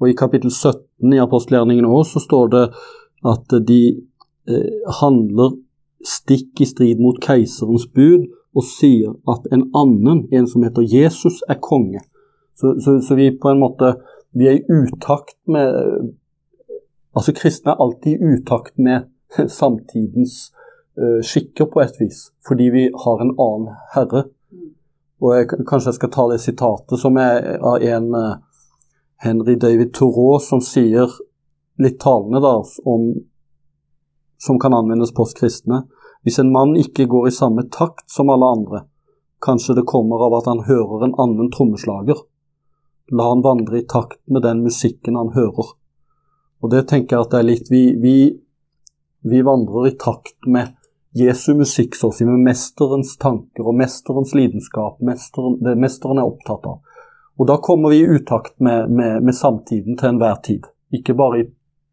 Og 0.00 0.10
i 0.10 0.18
kapittel 0.18 0.52
17 0.52 1.14
i 1.14 1.22
apostelgjerningen 1.22 1.88
òg 1.88 2.04
så 2.08 2.20
står 2.20 2.52
det 2.52 2.66
at 3.26 3.56
de 3.66 3.80
Eh, 4.48 4.90
handler 5.00 5.56
stikk 6.06 6.60
i 6.62 6.66
strid 6.70 7.00
mot 7.02 7.16
keiserens 7.18 7.88
bud 7.90 8.28
og 8.54 8.62
sier 8.62 9.16
at 9.26 9.48
en 9.50 9.64
annen, 9.74 10.20
en 10.30 10.46
som 10.46 10.62
heter 10.62 10.86
Jesus, 10.86 11.40
er 11.50 11.58
konge. 11.58 11.98
Så, 12.54 12.76
så, 12.78 12.94
så 13.02 13.16
vi 13.18 13.32
på 13.34 13.50
en 13.50 13.58
måte 13.58 13.96
vi 14.38 14.46
er 14.46 14.60
i 14.60 14.76
utakt 14.84 15.34
med 15.50 16.12
Altså, 17.16 17.32
kristne 17.32 17.72
er 17.72 17.82
alltid 17.82 18.12
i 18.12 18.32
utakt 18.36 18.78
med 18.78 19.08
samtidens 19.58 20.50
uh, 21.00 21.22
skikker, 21.24 21.70
på 21.72 21.80
et 21.80 22.00
vis, 22.00 22.26
fordi 22.48 22.70
vi 22.74 22.88
har 23.04 23.22
en 23.22 23.32
annen 23.32 23.70
herre. 23.94 24.26
Og 25.24 25.32
jeg, 25.32 25.48
Kanskje 25.64 25.94
jeg 25.94 26.00
skal 26.00 26.12
ta 26.12 26.26
det 26.32 26.42
sitatet 26.44 27.00
som 27.00 27.16
er 27.20 27.56
av 27.56 27.80
en 27.80 28.10
uh, 28.12 28.34
Henry 29.24 29.56
David 29.56 29.94
Thoreau, 29.96 30.36
som 30.44 30.60
sier 30.60 31.08
litt 31.80 31.98
talende 32.00 32.42
da, 32.44 32.58
om 32.84 33.08
som 34.38 34.58
kan 34.60 34.74
anvendes 34.76 35.14
på 35.14 35.24
oss 35.24 35.32
kristne. 35.34 35.86
Hvis 36.22 36.38
en 36.38 36.52
mann 36.52 36.76
ikke 36.76 37.06
går 37.08 37.28
i 37.28 37.34
samme 37.34 37.64
takt 37.72 38.10
som 38.10 38.30
alle 38.30 38.46
andre, 38.46 38.82
kanskje 39.44 39.78
det 39.78 39.86
kommer 39.88 40.26
av 40.26 40.34
at 40.40 40.48
han 40.50 40.64
hører 40.66 41.06
en 41.06 41.16
annen 41.22 41.50
trommeslager. 41.54 42.20
La 43.16 43.28
han 43.30 43.44
vandre 43.44 43.80
i 43.80 43.86
takt 43.88 44.18
med 44.26 44.42
den 44.42 44.64
musikken 44.66 45.16
han 45.16 45.32
hører. 45.36 45.72
Og 46.66 46.72
det 46.72 46.88
tenker 46.90 47.14
jeg 47.14 47.22
at 47.22 47.30
det 47.30 47.38
er 47.38 47.46
litt 47.46 47.68
Vi, 47.70 47.84
vi, 48.02 48.16
vi 49.22 49.42
vandrer 49.46 49.86
i 49.86 49.94
takt 50.02 50.48
med 50.50 50.74
Jesu 51.16 51.54
musikk, 51.54 51.94
så 51.94 52.10
å 52.10 52.12
si, 52.12 52.26
med 52.26 52.42
mesterens 52.42 53.14
tanker 53.22 53.70
og 53.70 53.76
mesterens 53.78 54.34
lidenskap, 54.34 54.98
mesteren, 55.06 55.54
det 55.62 55.76
mesteren 55.80 56.18
er 56.20 56.26
opptatt 56.26 56.66
av. 56.68 56.82
Og 57.38 57.48
da 57.48 57.56
kommer 57.62 57.94
vi 57.94 58.02
i 58.02 58.16
utakt 58.18 58.58
med, 58.60 58.90
med, 58.90 59.22
med 59.24 59.36
samtiden 59.38 59.96
til 59.96 60.10
enhver 60.10 60.42
tid. 60.44 60.66
Ikke 60.92 61.14
bare 61.16 61.40
i 61.40 61.46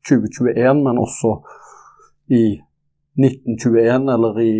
2021, 0.09 0.81
men 0.83 0.99
også 0.99 1.37
i 2.33 2.43
1921 3.21 4.09
eller 4.17 4.41
i 4.41 4.55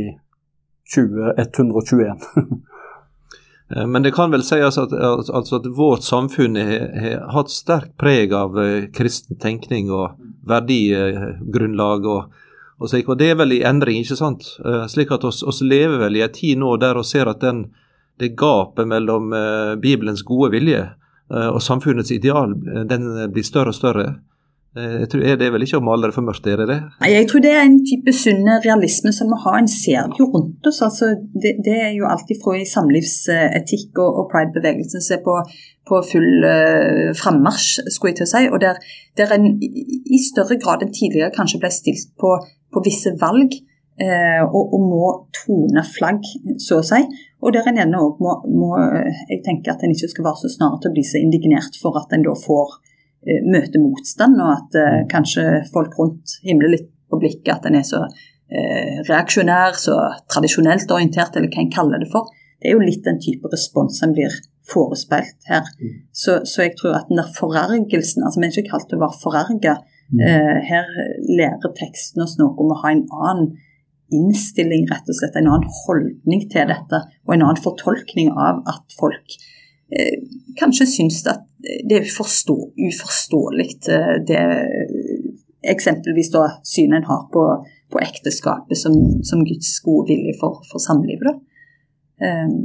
2121. 0.94 2.14
Eh, 2.38 2.54
men 3.88 4.04
det 4.04 4.12
kan 4.14 4.32
vel 4.32 4.44
sies 4.46 4.78
at, 4.78 4.94
altså 4.94 5.58
at 5.58 5.68
vårt 5.74 6.06
samfunn 6.06 6.58
har 6.60 7.24
hatt 7.34 7.52
sterkt 7.54 7.96
preg 7.98 8.34
av 8.38 8.58
eh, 8.62 8.90
kristen 8.94 9.40
tenkning 9.42 9.92
og 9.94 10.20
verdigrunnlag. 10.50 12.06
og, 12.06 12.36
og, 12.78 12.90
slik, 12.92 13.10
og 13.10 13.18
Det 13.18 13.32
er 13.32 13.40
vel 13.40 13.56
i 13.56 13.64
endring, 13.66 14.04
ikke 14.04 14.20
sant? 14.20 14.46
Eh, 14.66 14.84
slik 14.92 15.14
at 15.16 15.26
oss, 15.26 15.42
oss 15.44 15.64
lever 15.66 15.98
vel 16.06 16.20
i 16.20 16.26
en 16.26 16.36
tid 16.36 16.62
nå 16.62 16.76
der 16.82 17.00
vi 17.00 17.06
ser 17.08 17.32
at 17.32 17.42
den, 17.42 17.66
det 18.22 18.36
gapet 18.38 18.88
mellom 18.88 19.34
Bibelens 19.82 20.22
gode 20.22 20.52
vilje 20.54 20.84
og 21.34 21.58
samfunnets 21.66 22.12
ideal 22.14 22.52
den 22.86 23.08
blir 23.34 23.46
større 23.48 23.72
og 23.74 23.78
større. 23.80 24.04
Eh, 24.74 24.94
jeg 25.04 25.10
tror, 25.10 25.22
er 25.22 25.36
det 25.38 25.52
vel 25.54 25.64
ikke 25.68 25.78
å 25.78 25.86
male 25.86 26.10
det 26.10 26.16
for 26.16 26.26
mørkt, 26.26 26.48
er 26.50 26.58
det 26.64 26.66
det? 26.72 26.78
Nei, 27.04 27.10
Jeg 27.14 27.28
tror 27.30 27.42
det 27.46 27.52
er 27.54 27.62
en 27.62 27.76
type 27.86 28.14
sunn 28.18 28.48
realisme 28.66 29.12
som 29.14 29.30
vi 29.30 29.38
har. 29.44 29.58
En 29.60 29.70
ser 29.70 30.16
jo 30.18 30.30
rundt 30.34 30.70
oss. 30.70 30.82
altså 30.82 31.14
Det, 31.34 31.58
det 31.66 31.76
er 31.78 31.92
jo 31.94 32.08
alltid 32.10 32.42
fra 32.42 32.56
i 32.58 32.66
samlivsetikk 32.66 34.02
og, 34.02 34.10
og 34.22 34.32
pride-bevegelsen 34.32 35.04
som 35.04 35.20
er 35.20 35.22
på, 35.28 35.36
på 35.90 36.00
full 36.10 36.48
uh, 36.48 37.12
frammarsj, 37.20 37.84
skulle 37.94 38.14
jeg 38.14 38.22
til 38.22 38.30
å 38.30 38.32
si. 38.34 38.42
Og 38.50 38.64
der, 38.64 38.80
der 39.20 39.36
en 39.36 39.52
i 39.62 40.22
større 40.26 40.58
grad 40.58 40.82
enn 40.82 40.96
tidligere 40.96 41.36
kanskje 41.36 41.62
ble 41.62 41.70
stilt 41.74 42.10
på, 42.18 42.34
på 42.74 42.84
visse 42.88 43.14
valg. 43.22 43.54
Uh, 44.02 44.42
og, 44.48 44.74
og, 44.74 44.80
må 44.90 45.10
tone 45.38 45.84
flagg, 45.86 46.26
så 46.58 46.80
å 46.82 46.88
si. 46.88 47.04
Og 47.46 47.54
der 47.54 47.70
en 47.70 47.78
gjerne 47.78 48.00
òg 48.02 48.18
må, 48.26 48.40
må, 48.50 48.72
Jeg 49.30 49.44
tenker 49.46 49.76
at 49.76 49.86
en 49.86 49.94
ikke 49.94 50.10
skal 50.10 50.26
være 50.32 50.42
så 50.42 50.50
snar 50.56 50.80
til 50.82 50.90
å 50.90 50.96
bli 50.96 51.06
så 51.06 51.22
indignert 51.22 51.78
for 51.78 52.02
at 52.02 52.16
en 52.16 52.26
da 52.26 52.34
får 52.34 52.74
Eh, 52.74 52.93
møter 53.26 53.82
motstand, 53.82 54.40
og 54.42 54.52
at 54.58 54.78
eh, 54.80 55.00
mm. 55.04 55.10
kanskje 55.12 55.44
folk 55.74 55.98
rundt 56.00 56.38
himler 56.46 56.74
litt 56.76 56.90
på 57.12 57.20
blikket 57.22 57.54
at 57.56 57.68
en 57.70 57.78
er 57.80 57.86
så 57.88 58.02
eh, 58.04 59.02
reaksjonær, 59.08 59.78
så 59.80 59.98
tradisjonelt 60.32 60.92
orientert, 60.92 61.38
eller 61.38 61.52
hva 61.54 61.64
en 61.64 61.74
kaller 61.74 62.04
det 62.04 62.10
for. 62.14 62.32
Det 62.60 62.72
er 62.72 62.78
jo 62.78 62.84
litt 62.84 63.04
den 63.06 63.22
type 63.24 63.50
respons 63.52 64.02
en 64.04 64.16
blir 64.16 64.34
forespeilt 64.70 65.50
her. 65.50 65.68
Mm. 65.80 65.98
Så, 66.16 66.40
så, 66.48 66.66
jeg 66.66 66.78
tror 66.80 66.98
at 67.00 67.10
den 67.12 67.20
der 67.20 67.32
forargelsen 67.36 68.24
altså 68.24 68.40
Vi 68.40 68.48
er 68.48 68.56
ikke 68.56 68.72
kalt 68.72 68.88
til 68.92 69.02
å 69.02 69.04
være 69.04 69.20
forarga. 69.20 69.78
Mm. 70.14 70.24
Eh, 70.24 70.58
her 70.70 70.90
lærer 71.28 71.76
teksten 71.80 72.24
oss 72.24 72.38
noe 72.40 72.56
om 72.60 72.72
å 72.72 72.82
ha 72.84 72.94
en 72.94 73.06
annen 73.12 73.54
innstilling, 74.14 74.86
rett 74.92 75.08
og 75.10 75.18
slett, 75.18 75.36
en 75.40 75.50
annen 75.50 75.72
holdning 75.84 76.44
til 76.52 76.70
dette, 76.70 77.00
og 77.26 77.34
en 77.34 77.48
annen 77.48 77.64
fortolkning 77.64 78.30
av 78.36 78.62
at 78.70 78.94
folk 79.00 79.36
Eh, 79.36 79.53
kanskje 80.60 80.88
syns 80.90 81.24
at 81.28 81.46
det 81.90 82.00
er 82.00 82.10
forstå, 82.18 82.56
uforståelig, 82.90 83.70
eh, 83.90 84.16
det 84.28 84.42
eksempelvis 85.74 86.32
da 86.32 86.48
synet 86.68 86.98
en 86.98 87.08
har 87.08 87.28
på, 87.34 87.44
på 87.92 88.00
ekteskapet 88.04 88.78
som, 88.78 88.96
som, 89.24 89.46
Guds 89.48 89.80
gode 89.86 90.12
vilje 90.12 90.34
for, 90.42 90.60
for 90.72 90.84
samlivet. 90.84 91.40
Um, 92.24 92.58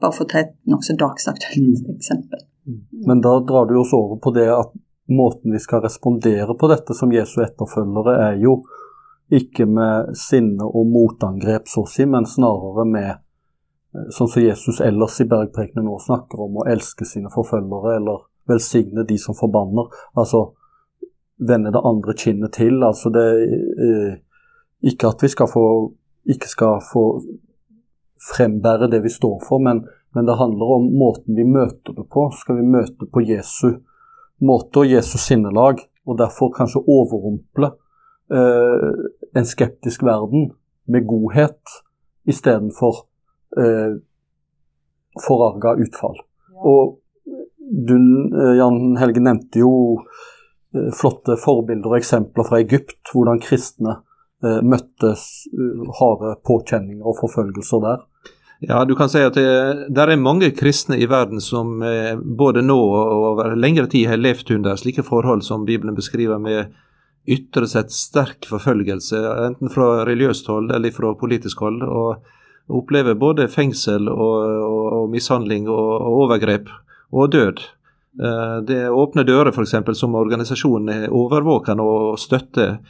bare 0.00 0.14
for 0.14 0.24
å 0.24 0.30
ta 0.30 0.44
et 0.44 0.54
nokså 0.70 0.94
dagsaktuelt 0.98 1.82
mm. 1.82 1.96
eksempel. 1.96 2.44
Mm. 2.68 2.84
Men 3.08 3.24
da 3.24 3.34
drar 3.46 3.66
du 3.66 3.74
oss 3.80 3.92
over 3.96 4.20
på 4.22 4.32
det 4.36 4.46
at 4.54 4.70
måten 5.10 5.52
vi 5.52 5.58
skal 5.58 5.82
respondere 5.82 6.54
på 6.54 6.70
dette 6.70 6.94
som 6.94 7.10
Jesu 7.12 7.40
etterfølgere, 7.42 8.14
er 8.30 8.38
jo 8.44 8.60
ikke 9.34 9.66
med 9.66 10.14
sinne 10.18 10.66
og 10.66 10.86
motangrep, 10.90 11.66
så 11.70 11.82
å 11.82 11.90
si, 11.90 12.06
men 12.06 12.26
snarere 12.30 12.86
med 12.86 13.10
Eh, 13.10 13.29
sånn 13.90 14.28
som 14.30 14.42
Jesus 14.42 14.80
ellers 14.84 15.18
i 15.20 15.26
bergprekenen 15.28 15.88
nå 15.88 15.98
snakker 15.98 16.44
om 16.44 16.60
å 16.60 16.66
elske 16.70 17.06
sine 17.08 17.30
forfølgere, 17.32 17.96
eller 17.98 18.24
velsigne 18.50 19.04
de 19.06 19.18
som 19.18 19.36
forbanner. 19.38 19.90
Altså 20.18 20.50
vende 21.40 21.72
det 21.74 21.82
andre 21.84 22.14
kinnet 22.18 22.54
til. 22.54 22.82
Altså 22.84 23.10
det 23.14 23.28
eh, 23.86 24.18
Ikke 24.80 25.10
at 25.10 25.22
vi 25.22 25.28
skal 25.28 25.48
få 25.50 25.64
ikke 26.30 26.48
skal 26.48 26.80
få 26.84 27.04
frembære 28.30 28.90
det 28.92 29.02
vi 29.02 29.10
står 29.12 29.38
for, 29.44 29.58
men, 29.58 29.82
men, 30.14 30.26
det 30.28 30.36
handler 30.36 30.74
om 30.76 30.88
måten 31.00 31.36
vi 31.36 31.44
møter 31.48 31.96
det 31.96 32.06
på. 32.12 32.28
Skal 32.36 32.60
vi 32.60 32.66
møte 32.68 33.08
på 33.08 33.24
Jesu 33.24 33.80
måte 34.40 34.82
og 34.82 34.92
Jesu 34.92 35.16
sinnelag, 35.18 35.80
og 36.06 36.18
derfor 36.18 36.52
kanskje 36.52 36.84
overrumple 36.84 37.72
eh, 38.32 38.90
en 39.36 39.48
skeptisk 39.48 40.04
verden 40.04 40.50
med 40.88 41.06
godhet 41.08 41.80
istedenfor 42.28 43.06
eh, 43.58 43.98
forarga 45.26 45.74
utfall. 45.82 46.20
Og 46.60 47.00
du, 47.70 48.30
eh, 48.42 48.56
Jan 48.56 48.96
Helge, 48.96 49.20
nevnte 49.20 49.62
jo 49.62 49.72
eh, 50.74 50.90
flotte 50.96 51.36
forbilder 51.40 51.92
og 51.92 51.98
eksempler 52.00 52.46
fra 52.46 52.60
Egypt, 52.62 53.00
hvordan 53.12 53.42
kristne 53.42 54.00
eh, 54.44 54.60
møtte 54.62 55.14
harde 56.00 56.34
påkjenninger 56.46 57.06
og 57.06 57.20
forfølgelser 57.22 57.84
der. 57.86 58.06
Ja, 58.60 58.82
du 58.84 58.92
kan 58.96 59.08
si 59.08 59.22
at 59.24 59.38
det, 59.38 59.46
det, 59.88 60.02
er 60.02 60.20
mange 60.20 60.50
kristne 60.52 60.98
i 61.00 61.06
verden 61.08 61.40
som 61.40 61.78
både 62.36 62.60
nå 62.60 62.76
og 62.76 63.22
over 63.30 63.54
lengre 63.56 63.86
tid 63.88 64.10
har 64.10 64.20
levd 64.20 64.52
under 64.58 64.76
slike 64.76 65.00
forhold 65.06 65.46
som 65.46 65.64
Bibelen 65.64 65.96
beskriver, 65.96 66.36
med 66.36 66.74
ytre 67.24 67.64
sett 67.70 67.88
sterk 67.94 68.44
forfølgelse, 68.50 69.16
enten 69.46 69.72
fra 69.72 70.02
religiøst 70.04 70.50
hold 70.52 70.74
eller 70.76 70.92
fra 70.92 71.14
politisk 71.16 71.64
hold. 71.64 71.80
og 71.88 72.28
opplever 72.70 73.18
både 73.18 73.48
fengsel 73.50 74.08
og, 74.08 74.38
og, 74.66 74.86
og 75.00 75.10
mishandling 75.12 75.68
og, 75.68 75.90
og, 75.98 76.16
overgrep 76.24 76.70
og 77.10 77.32
død. 77.32 77.62
Det 78.20 78.66
det 78.66 78.90
åpner 78.90 79.24
dører, 79.24 79.52
f.eks., 79.54 79.76
som 79.96 80.16
organisasjonen 80.18 80.88
er 80.90 81.12
overvåkende 81.14 81.84
og 81.86 82.18
støtter. 82.18 82.80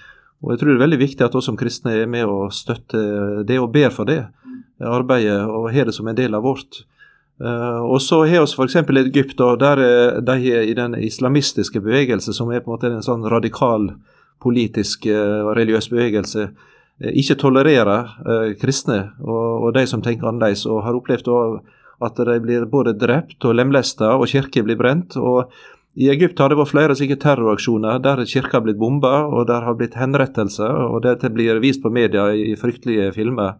Og 0.41 0.55
jeg 0.55 0.61
tror 0.61 0.71
det 0.71 0.77
er 0.79 0.85
veldig 0.87 0.99
viktig 1.03 1.27
at 1.27 1.35
vi 1.37 1.43
som 1.45 1.59
kristne 1.61 1.93
er 1.93 2.09
med 2.09 2.25
og 2.25 2.55
støtter 2.57 3.43
det 3.45 3.59
og 3.61 3.69
ber 3.75 3.93
for 3.93 4.09
det 4.09 4.23
arbeidet 4.81 5.43
og 5.45 5.69
har 5.75 5.89
det 5.89 5.95
som 5.95 6.09
en 6.09 6.17
del 6.17 6.35
av 6.35 6.45
vårt. 6.47 6.83
Uh, 7.41 7.85
og 7.89 8.01
så 8.05 8.23
har 8.29 8.45
vi 8.45 8.53
f.eks. 8.53 8.77
Egypt, 9.05 9.41
og 9.41 9.61
der 9.61 9.81
de 10.21 10.37
er 10.53 10.65
i 10.69 10.75
den 10.77 10.97
islamistiske 10.97 11.81
bevegelse, 11.81 12.33
som 12.37 12.51
er 12.51 12.61
på 12.61 12.71
en 12.71 12.77
måte 12.77 12.91
en 12.91 13.05
sånn 13.05 13.25
radikal 13.29 13.91
politisk 14.41 15.05
og 15.13 15.51
religiøs 15.57 15.91
bevegelse, 15.93 16.47
ikke 17.01 17.39
tolererer 17.41 18.55
kristne 18.61 18.99
og, 19.23 19.67
og, 19.67 19.69
de 19.75 19.87
som 19.89 20.03
tenker 20.05 20.29
annerledes, 20.29 20.67
og 20.69 20.83
har 20.85 20.99
opplevd 20.99 21.31
at 22.01 22.17
de 22.29 22.39
blir 22.45 22.65
både 22.69 22.97
drept 22.97 23.45
og 23.45 23.57
lemlesta, 23.57 24.15
og 24.17 24.29
kirker 24.29 24.65
blir 24.65 24.77
brent. 24.81 25.17
og 25.17 25.53
i 25.99 26.07
Egypt 26.13 26.39
har 26.39 26.53
det 26.53 26.59
vært 26.61 26.71
flere 26.71 26.95
slike 26.95 27.19
terroraksjoner 27.19 27.99
der 27.99 28.23
kirka 28.23 28.59
har 28.59 28.63
blitt 28.63 28.79
bomba, 28.79 29.25
og 29.27 29.49
der 29.49 29.65
har 29.67 29.75
blitt 29.75 29.97
henrettelser, 29.99 30.71
og 30.71 31.03
dette 31.03 31.33
blir 31.35 31.59
vist 31.63 31.83
på 31.83 31.91
media 31.91 32.29
i 32.31 32.55
fryktelige 32.59 33.11
filmer. 33.17 33.59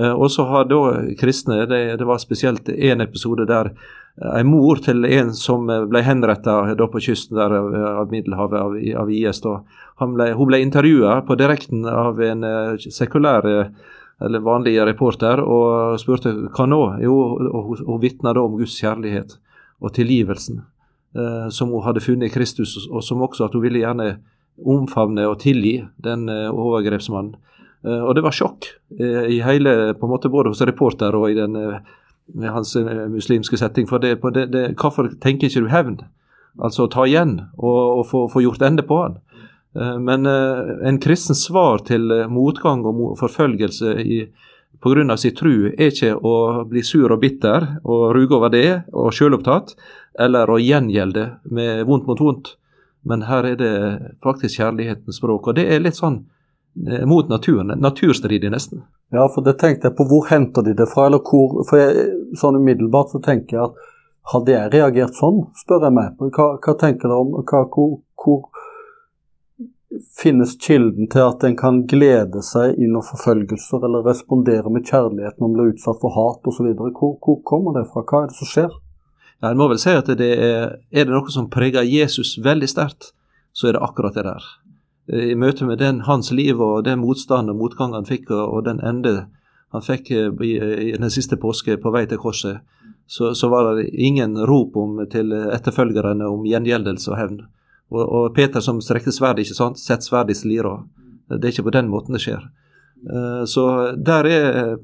Eh, 0.00 0.12
og 0.12 0.30
så 0.32 0.46
har 0.50 0.68
da 0.70 0.80
kristne 1.20 1.64
det, 1.70 1.82
det 2.00 2.08
var 2.08 2.22
spesielt 2.22 2.68
én 2.68 3.04
episode 3.04 3.46
der 3.50 3.74
en 4.14 4.46
mor 4.46 4.78
til 4.78 5.02
en 5.08 5.32
som 5.34 5.66
ble 5.66 6.00
henrettet 6.06 6.78
på 6.92 7.00
kysten 7.02 7.34
der 7.34 7.50
av 7.58 8.12
Middelhavet, 8.12 8.60
av, 8.60 8.76
av 9.02 9.10
IS. 9.10 9.40
Da. 9.42 9.56
Ble, 9.98 10.28
hun 10.38 10.50
ble 10.52 10.60
intervjua 10.62 11.16
på 11.26 11.34
direkten 11.40 11.82
av 11.90 12.22
en 12.22 12.46
eh, 12.46 12.90
sekulær 12.94 13.50
eller 14.22 14.44
vanlig 14.44 14.76
reporter 14.86 15.42
og 15.42 15.98
spurte 16.00 16.32
hva 16.54 16.68
nå? 16.70 16.82
Jo, 17.02 17.16
hun, 17.40 17.82
hun 17.82 18.02
vitna 18.02 18.34
da 18.36 18.44
om 18.44 18.54
Guds 18.58 18.76
kjærlighet 18.78 19.36
og 19.82 19.94
tilgivelsen 19.96 20.62
eh, 21.16 21.48
som 21.50 21.72
hun 21.74 21.84
hadde 21.84 22.04
funnet 22.04 22.30
i 22.30 22.34
Kristus, 22.34 22.76
og 22.90 23.02
som 23.04 23.22
også 23.24 23.48
at 23.48 23.56
hun 23.56 23.64
ville 23.64 23.82
gjerne 23.82 24.14
omfavne 24.64 25.26
og 25.26 25.40
tilgi 25.42 25.80
den 26.02 26.28
eh, 26.30 26.50
overgrepsmannen. 26.50 27.34
Eh, 27.84 28.00
og 28.00 28.14
det 28.16 28.24
var 28.24 28.34
sjokk 28.34 28.70
eh, 28.98 29.24
i 29.36 29.40
hele, 29.44 29.94
på 29.98 30.06
en 30.06 30.14
måte 30.14 30.32
både 30.32 30.52
hos 30.52 30.64
reporter 30.64 31.16
og 31.16 31.28
i 31.30 31.36
den, 31.36 31.56
eh, 31.56 32.48
hans 32.50 32.74
muslimske 33.12 33.58
setting. 33.60 33.88
For 33.90 34.02
det, 34.02 34.16
det, 34.36 34.46
det, 34.52 34.64
hvorfor 34.80 35.12
tenker 35.20 35.50
ikke 35.50 35.66
du 35.66 35.70
hevn? 35.72 35.98
Altså 36.62 36.86
ta 36.88 37.04
igjen 37.08 37.36
og, 37.58 38.00
og 38.00 38.04
få, 38.08 38.26
få 38.32 38.44
gjort 38.44 38.62
ende 38.62 38.84
på 38.86 39.00
han. 39.02 39.20
Men 39.74 40.22
en 40.22 41.00
kristens 41.02 41.40
svar 41.48 41.80
til 41.82 42.12
motgang 42.30 42.84
og 42.86 43.16
forfølgelse 43.18 43.96
pga. 44.78 45.16
sin 45.18 45.34
tru 45.34 45.72
er 45.72 45.88
ikke 45.90 46.12
å 46.14 46.62
bli 46.70 46.84
sur 46.86 47.10
og 47.10 47.18
bitter 47.18 47.66
og 47.82 48.04
ruge 48.14 48.36
over 48.36 48.52
det 48.54 48.84
og 48.92 49.10
sjølopptatt, 49.10 49.74
eller 50.14 50.46
å 50.46 50.60
gjengjelde 50.62 51.24
med 51.50 51.82
vondt 51.90 52.06
mot 52.06 52.22
vondt. 52.22 52.54
Men 53.02 53.26
her 53.26 53.50
er 53.50 53.58
det 53.58 53.74
faktisk 54.22 54.60
kjærlighetens 54.60 55.18
språk. 55.18 55.50
Og 55.50 55.58
det 55.58 55.66
er 55.66 55.82
litt 55.82 55.98
sånn 55.98 56.22
mot 57.06 57.28
naturen. 57.28 57.72
Naturstridig, 57.80 58.50
nesten. 58.50 58.82
Ja, 59.14 59.28
for 59.30 59.46
det 59.46 59.58
tenkte 59.60 59.88
jeg 59.88 59.96
på. 59.96 60.06
Hvor 60.10 60.26
henter 60.30 60.62
de 60.66 60.74
det 60.74 60.88
fra? 60.90 61.06
eller 61.06 61.22
hvor, 61.22 61.62
for 61.68 61.78
jeg, 61.78 62.06
Sånn 62.34 62.58
umiddelbart 62.58 63.12
så 63.14 63.20
tenker 63.22 63.56
jeg 63.56 63.68
at 63.68 63.90
hadde 64.32 64.54
jeg 64.54 64.72
reagert 64.72 65.18
sånn, 65.18 65.44
spør 65.60 65.86
jeg 65.86 65.94
meg. 65.94 66.14
Hva, 66.18 66.46
hva 66.58 66.74
tenker 66.80 67.10
dere 67.10 67.20
om 67.20 67.34
hva, 67.44 67.60
hvor, 67.70 67.98
hvor 68.18 68.46
finnes 70.22 70.56
kilden 70.66 71.08
til 71.12 71.26
at 71.28 71.44
en 71.46 71.56
kan 71.56 71.82
glede 71.90 72.42
seg 72.42 72.78
under 72.80 73.04
forfølgelser 73.06 73.84
eller 73.86 74.06
respondere 74.08 74.72
med 74.72 74.88
kjærlighet 74.88 75.38
når 75.38 75.48
en 75.48 75.56
blir 75.56 75.74
utsatt 75.74 76.00
for 76.02 76.16
hat 76.16 76.50
osv. 76.50 76.72
Hvor, 76.74 77.14
hvor 77.20 77.38
kommer 77.46 77.76
det 77.78 77.86
fra? 77.92 78.02
Hva 78.02 78.24
er 78.24 78.32
det 78.32 78.38
som 78.38 78.50
skjer? 78.50 78.72
Ja, 79.42 79.50
En 79.50 79.60
må 79.60 79.68
vel 79.70 79.80
si 79.82 79.92
at 79.92 80.08
det 80.18 80.30
er, 80.32 80.76
er 80.90 81.06
det 81.06 81.14
noe 81.14 81.30
som 81.30 81.50
preger 81.52 81.86
Jesus 81.86 82.36
veldig 82.42 82.70
sterkt, 82.70 83.12
så 83.54 83.68
er 83.68 83.76
det 83.76 83.84
akkurat 83.84 84.16
det 84.16 84.26
der. 84.26 84.46
I 85.12 85.34
møte 85.36 85.66
med 85.68 85.78
den, 85.78 86.00
hans 86.08 86.30
liv 86.32 86.60
og 86.64 86.84
den 86.86 87.02
motstand 87.02 87.52
og 87.52 87.58
motgang 87.60 87.92
han 87.92 88.06
fikk, 88.08 88.30
og 88.32 88.64
den 88.64 88.80
ende 88.80 89.26
han 89.74 89.84
fikk 89.84 90.10
eh, 90.14 90.30
i, 90.40 90.54
i 90.90 90.94
den 90.96 91.10
siste 91.12 91.36
påske 91.40 91.76
på 91.82 91.92
vei 91.92 92.06
til 92.08 92.20
korset, 92.22 92.62
så, 93.06 93.34
så 93.36 93.50
var 93.52 93.74
det 93.76 93.90
ingen 93.92 94.38
rop 94.48 94.76
om, 94.80 95.02
til 95.12 95.32
etterfølgerne 95.32 96.24
om 96.30 96.46
gjengjeldelse 96.48 97.10
og 97.12 97.18
hevn. 97.20 97.40
Og, 97.92 98.04
og 98.04 98.28
Peter 98.36 98.64
som 98.64 98.80
strekte 98.80 99.12
sverdet, 99.12 99.44
ikke 99.44 99.58
sant, 99.58 99.80
setter 99.82 100.08
sverdet 100.08 100.38
i 100.38 100.40
slira. 100.40 100.78
Det 101.28 101.42
er 101.42 101.52
ikke 101.52 101.66
på 101.68 101.74
den 101.76 101.90
måten 101.92 102.16
det 102.16 102.22
skjer. 102.24 102.46
Eh, 103.04 103.42
så 103.50 103.66
der 104.00 104.30
er 104.30 104.76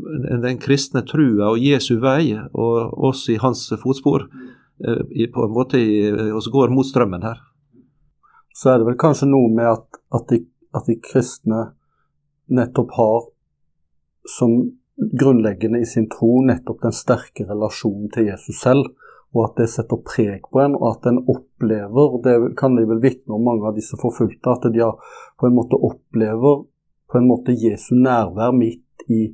den 0.45 0.61
kristne 0.61 1.01
trua 1.09 1.55
og 1.55 1.65
Jesu 1.65 1.95
vei, 2.03 2.35
og 2.53 2.93
oss 3.09 3.25
i 3.33 3.39
hans 3.41 3.71
fotspor, 3.81 4.29
eh, 4.85 5.31
på 5.33 5.47
en 5.47 5.57
måte 5.57 5.81
oss 6.37 6.53
går 6.53 6.77
mot 6.77 6.89
strømmen 6.89 7.25
her. 7.25 7.41
Så 8.61 8.73
er 8.73 8.81
det 8.81 8.91
vel 8.91 8.99
kanskje 9.01 9.31
noe 9.31 9.49
med 9.55 9.71
at, 9.71 10.01
at, 10.13 10.27
de, 10.29 10.43
at 10.77 10.89
de 10.91 10.99
kristne 11.01 11.63
nettopp 12.53 12.93
har 12.99 13.21
som 14.29 14.59
grunnleggende 15.21 15.81
i 15.81 15.89
sin 15.89 16.11
tro 16.13 16.43
nettopp 16.45 16.83
den 16.83 16.93
sterke 16.93 17.47
relasjonen 17.49 18.11
til 18.13 18.29
Jesus 18.29 18.61
selv 18.61 18.91
og 19.31 19.45
at 19.45 19.61
det 19.61 19.69
setter 19.71 20.01
preg 20.03 20.47
på 20.51 20.63
en, 20.63 20.75
og 20.79 20.87
at 20.95 21.07
en 21.11 21.21
opplever 21.31 22.17
Det 22.25 22.35
kan 22.59 22.75
de 22.77 22.87
vel 22.89 23.03
vitne 23.03 23.37
om, 23.37 23.45
mange 23.47 23.69
av 23.69 23.77
disse 23.79 23.99
forfulgte, 24.01 24.51
at 24.51 24.67
de 24.75 24.89
på 25.39 25.47
en 25.47 25.55
måte 25.55 25.79
opplever 25.79 26.65
på 27.11 27.19
en 27.19 27.27
måte 27.27 27.55
Jesu 27.55 27.95
nærvær 27.95 28.53
midt 28.55 29.07
i 29.11 29.33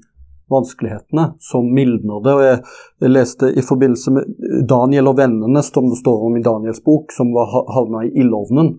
vanskelighetene, 0.53 1.35
som 1.43 1.67
mildner 1.75 2.21
det. 2.25 2.33
og 2.33 2.43
Jeg, 2.45 2.59
jeg 3.03 3.13
leste 3.13 3.51
i 3.51 3.65
forbindelse 3.65 4.13
med 4.15 4.37
Daniel 4.69 5.11
og 5.11 5.19
vennene, 5.19 5.63
som 5.65 5.89
det 5.91 5.99
står 5.99 6.29
om 6.29 6.37
i 6.39 6.45
Daniels 6.45 6.81
bok, 6.85 7.13
som 7.13 7.33
var 7.35 7.51
havna 7.75 8.07
i 8.07 8.13
ildovnen 8.21 8.77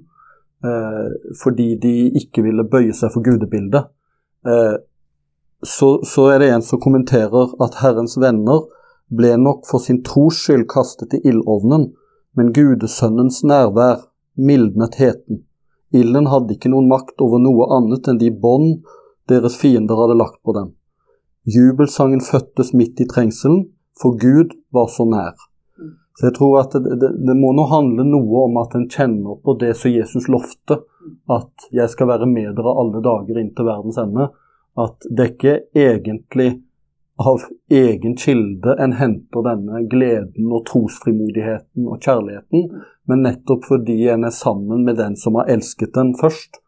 fordi 1.38 1.76
de 1.78 1.92
ikke 2.18 2.42
ville 2.42 2.66
bøye 2.66 2.94
seg 2.98 3.12
for 3.14 3.22
gudebildet. 3.26 3.92
Eh, 4.48 4.76
så, 5.64 5.90
så 6.04 6.28
er 6.34 6.40
det 6.40 6.50
en 6.54 6.66
som 6.66 6.82
kommenterer 6.82 7.54
at 7.64 7.80
Herrens 7.82 8.18
venner 8.22 8.66
ble 9.08 9.36
nok 9.42 9.66
for 9.70 9.82
sin 9.84 10.04
tros 10.06 10.40
skyld 10.44 10.68
kastet 10.70 11.16
i 11.18 11.22
ildovnen, 11.30 11.92
men 12.38 12.54
gudesønnens 12.54 13.44
nærvær 13.48 14.08
mildnet 14.38 15.00
heten. 15.02 15.44
Ilden 15.96 16.28
hadde 16.30 16.58
ikke 16.58 16.72
noen 16.74 16.90
makt 16.92 17.24
over 17.24 17.42
noe 17.42 17.70
annet 17.78 18.10
enn 18.12 18.20
de 18.22 18.30
bånd 18.30 18.84
deres 19.32 19.56
fiender 19.60 20.00
hadde 20.00 20.18
lagt 20.20 20.42
på 20.44 20.54
dem. 20.58 20.74
Jubelsangen 21.48 22.22
fødtes 22.22 22.74
midt 22.76 23.00
i 23.00 23.08
trengselen, 23.08 23.70
for 24.02 24.20
Gud 24.20 24.54
var 24.76 24.92
så 24.92 25.08
nær. 25.08 25.34
Så 26.18 26.26
jeg 26.28 26.36
tror 26.38 26.56
at 26.64 26.74
det, 26.74 26.96
det, 26.98 27.12
det 27.28 27.36
må 27.38 27.52
nå 27.54 27.68
handle 27.70 28.06
noe 28.08 28.46
om 28.48 28.56
at 28.58 28.74
en 28.78 28.88
kjenner 28.90 29.38
på 29.46 29.54
det 29.62 29.76
som 29.78 29.94
Jesus 29.94 30.26
lovte, 30.34 30.80
at 31.30 31.68
'jeg 31.72 31.90
skal 31.94 32.10
være 32.10 32.26
med 32.26 32.56
dere 32.58 32.74
alle 32.82 33.04
dager 33.06 33.38
inn 33.38 33.54
til 33.54 33.68
verdens 33.70 34.00
ende'. 34.02 34.32
At 34.78 35.06
det 35.10 35.30
ikke 35.32 35.54
egentlig 35.76 36.50
av 37.18 37.42
egen 37.70 38.16
kilde 38.18 38.76
en 38.80 38.94
henter 38.94 39.46
denne 39.46 39.84
gleden 39.90 40.52
og 40.54 40.66
trosfrimodigheten 40.70 41.88
og 41.90 42.02
kjærligheten, 42.02 42.68
men 43.10 43.24
nettopp 43.26 43.66
fordi 43.66 43.98
en 44.14 44.28
er 44.28 44.34
sammen 44.34 44.86
med 44.86 45.00
den 45.02 45.16
som 45.18 45.38
har 45.40 45.50
elsket 45.50 45.96
den 45.98 46.14
først, 46.18 46.62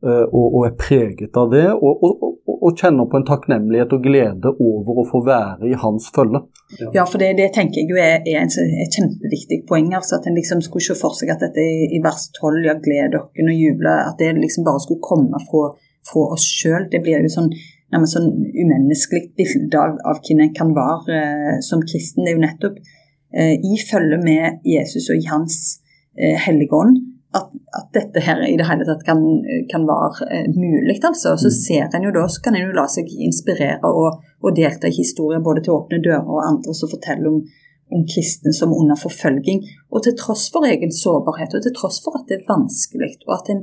og, 0.00 0.44
og 0.46 0.62
er 0.64 0.76
preget 0.80 1.36
av 1.36 1.50
det, 1.52 1.66
og, 1.76 2.04
og, 2.06 2.22
og, 2.48 2.70
kjenner 2.78 3.08
på 3.10 3.18
en 3.18 3.26
takknemlighet 3.28 3.90
og 3.92 4.06
glede 4.06 4.52
over 4.54 5.02
å 5.02 5.04
få 5.10 5.20
være 5.26 5.68
i 5.68 5.76
hans 5.82 6.06
følge. 6.14 6.40
Ja, 6.78 6.88
ja 7.00 7.04
for 7.04 7.20
det, 7.20 7.34
det, 7.36 7.50
tenker 7.52 7.82
jeg 7.82 7.90
jo 7.92 7.98
er, 8.00 8.24
er 8.24 8.46
et 8.46 8.96
kjempeviktig 8.96 9.60
poeng. 9.68 9.90
altså 9.98 10.16
At 10.16 10.30
en 10.30 10.38
liksom 10.38 10.62
skulle 10.64 10.86
se 10.86 10.96
for 10.96 11.16
seg 11.18 11.34
at 11.34 11.44
dette 11.44 11.60
i 11.60 12.00
vers 12.04 12.30
12, 12.38 12.62
ja, 12.64 12.78
gled 12.80 13.12
dere 13.12 13.26
og 13.26 13.52
juble, 13.52 13.92
at 14.06 14.16
det 14.22 14.32
liksom 14.38 14.64
bare 14.68 14.80
skulle 14.86 15.04
komme 15.04 15.42
fra, 15.50 15.66
fra 16.08 16.24
oss 16.36 16.48
sjøl. 16.48 16.88
Det 16.88 17.02
blir 17.04 17.20
jo 17.26 17.34
sånn 17.36 17.52
nærmest 17.90 18.16
sånn 18.16 18.30
umenneskelig 18.54 19.32
bilde 19.38 19.78
av, 19.78 19.98
av 20.06 20.20
hvem 20.24 20.44
en 20.44 20.56
kan 20.56 20.72
være 20.76 21.20
eh, 21.20 21.60
som 21.66 21.82
kristen. 21.84 22.24
Det 22.24 22.32
er 22.32 22.38
jo 22.38 22.44
nettopp 22.44 22.80
eh, 22.80 23.54
i 23.58 23.78
følge 23.82 24.20
med 24.22 24.66
Jesus 24.66 25.10
og 25.10 25.18
i 25.18 25.30
hans 25.30 25.56
eh, 26.16 26.36
hellige 26.46 26.76
ånd 26.76 27.00
at, 27.32 27.50
at, 27.78 27.88
dette 27.94 28.22
her 28.26 28.40
i 28.42 28.56
det 28.58 28.66
hele 28.66 28.86
tatt 28.86 29.04
kan, 29.06 29.20
kan 29.70 29.84
være 29.86 30.26
eh, 30.34 30.46
mulig. 30.50 30.98
altså. 31.04 31.36
Så 31.38 31.50
mm. 31.50 31.56
ser 31.58 31.96
en 31.96 32.06
jo 32.08 32.14
da, 32.14 32.26
så 32.28 32.42
kan 32.42 32.56
en 32.58 32.66
jo 32.66 32.76
la 32.76 32.86
seg 32.90 33.10
inspirere 33.26 33.86
og, 33.86 34.24
og 34.42 34.56
delta 34.56 34.90
i 34.90 34.96
historier 34.96 35.42
både 35.44 35.62
til 35.64 35.76
Åpne 35.76 36.00
dører 36.02 36.26
og 36.26 36.42
andre 36.46 36.74
som 36.74 36.90
forteller 36.90 37.30
om, 37.30 37.44
om 37.94 38.02
kristne 38.14 38.54
som 38.56 38.74
under 38.74 38.98
forfølging. 38.98 39.62
Og 39.94 40.02
til 40.06 40.16
tross 40.18 40.48
for 40.50 40.66
egen 40.66 40.94
sårbarhet, 40.94 41.54
og 41.54 41.62
til 41.66 41.76
tross 41.76 42.00
for 42.02 42.18
at 42.18 42.26
det 42.30 42.40
er 42.40 42.50
vanskelig, 42.50 43.12
og 43.28 43.36
at 43.38 43.52
en, 43.54 43.62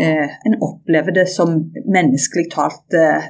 eh, 0.00 0.38
en 0.48 0.56
opplever 0.64 1.16
det 1.20 1.28
som 1.32 1.58
menneskelig 1.84 2.48
talt 2.56 2.96
eh, 2.96 3.28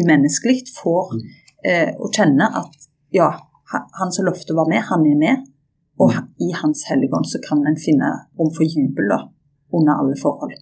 umenneskelig, 0.00 0.62
får 0.80 1.14
mm. 1.18 1.28
eh, 1.68 1.92
å 2.00 2.08
kjenne 2.16 2.48
at 2.64 2.88
ja, 3.12 3.28
han 3.68 4.12
som 4.12 4.24
lovte 4.24 4.54
å 4.54 4.62
være 4.62 4.72
med, 4.72 4.88
han 4.88 5.04
er 5.08 5.20
med. 5.20 5.46
Og 5.98 6.14
i 6.38 6.52
Hans 6.54 6.84
helligånd 6.90 7.26
så 7.26 7.40
kan 7.42 7.64
en 7.66 7.78
finne 7.78 8.10
rom 8.38 8.50
for 8.54 8.64
jubel 8.66 9.12
under 9.74 9.98
alle 9.98 10.16
forhold. 10.20 10.54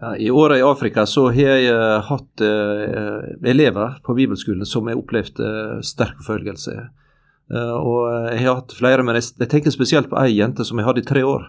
Ja, 0.00 0.16
I 0.16 0.30
åra 0.30 0.58
i 0.58 0.62
Afrika 0.62 1.04
så 1.06 1.26
har 1.28 1.58
jeg 1.58 1.74
uh, 1.76 2.00
hatt 2.08 2.42
uh, 2.42 3.20
elever 3.44 3.98
på 4.04 4.16
bibelskolen 4.16 4.66
som 4.66 4.88
har 4.88 4.96
opplevd 4.96 5.42
uh, 5.44 5.78
sterk 5.84 6.22
forfølgelse. 6.26 6.78
og 7.50 8.04
jeg 8.30 8.44
har 8.46 8.60
hatt 8.60 8.72
flere, 8.78 9.02
men 9.02 9.16
jeg, 9.18 9.32
jeg 9.40 9.50
tenker 9.50 9.72
spesielt 9.74 10.06
på 10.06 10.18
ei 10.20 10.36
jente 10.36 10.62
som 10.62 10.78
jeg 10.78 10.86
hadde 10.86 11.02
i 11.02 11.06
tre 11.08 11.24
år. 11.26 11.48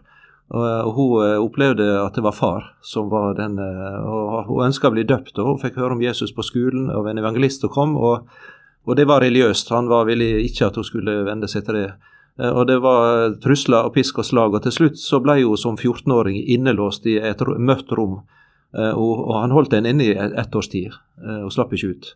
Og, 0.50 0.90
Hun 0.96 1.44
opplevde 1.46 1.86
at 2.02 2.16
det 2.18 2.24
var 2.26 2.34
far 2.34 2.64
som 2.82 3.12
var 3.12 3.36
den 3.38 3.60
og 3.62 4.48
Hun 4.48 4.66
ønska 4.66 4.90
å 4.90 4.96
bli 4.96 5.06
døpt, 5.06 5.38
og 5.38 5.46
hun 5.46 5.60
fikk 5.62 5.78
høre 5.78 5.94
om 5.94 6.02
Jesus 6.02 6.34
på 6.34 6.42
skolen 6.42 6.90
av 6.90 7.06
en 7.06 7.22
evangelist 7.22 7.62
som 7.62 7.70
kom. 7.70 7.94
og, 7.98 8.26
og 8.86 8.98
det 8.98 9.06
var 9.08 9.22
religiøst. 9.22 9.70
Han 9.70 9.88
var 9.94 10.10
ville 10.10 10.42
ikke 10.42 10.72
at 10.72 10.76
hun 10.76 10.84
skulle 10.90 11.22
vende 11.24 11.48
seg 11.48 11.70
til 11.70 11.78
det. 11.78 11.92
Eh, 12.40 12.50
og 12.50 12.68
det 12.68 12.80
var 12.84 13.36
trusler 13.44 13.88
og 13.88 13.96
pisk 13.96 14.22
og 14.22 14.28
slag. 14.28 14.56
Og 14.56 14.64
til 14.66 14.76
slutt 14.76 15.00
så 15.02 15.22
ble 15.24 15.42
hun 15.42 15.60
som 15.60 15.78
14-åring 15.78 16.40
innelåst 16.42 17.08
i 17.10 17.18
et 17.20 17.44
mørkt 17.58 17.94
rom. 17.98 18.22
Eh, 18.78 18.94
og, 18.96 19.36
han 19.36 19.56
holdt 19.56 19.76
henne 19.76 19.92
inne 19.92 20.10
i 20.10 20.16
ett 20.16 20.56
års 20.56 20.72
tid, 20.72 20.96
eh, 21.24 21.42
og 21.46 21.54
slapp 21.54 21.74
ikke 21.76 21.96
ut. 21.96 22.16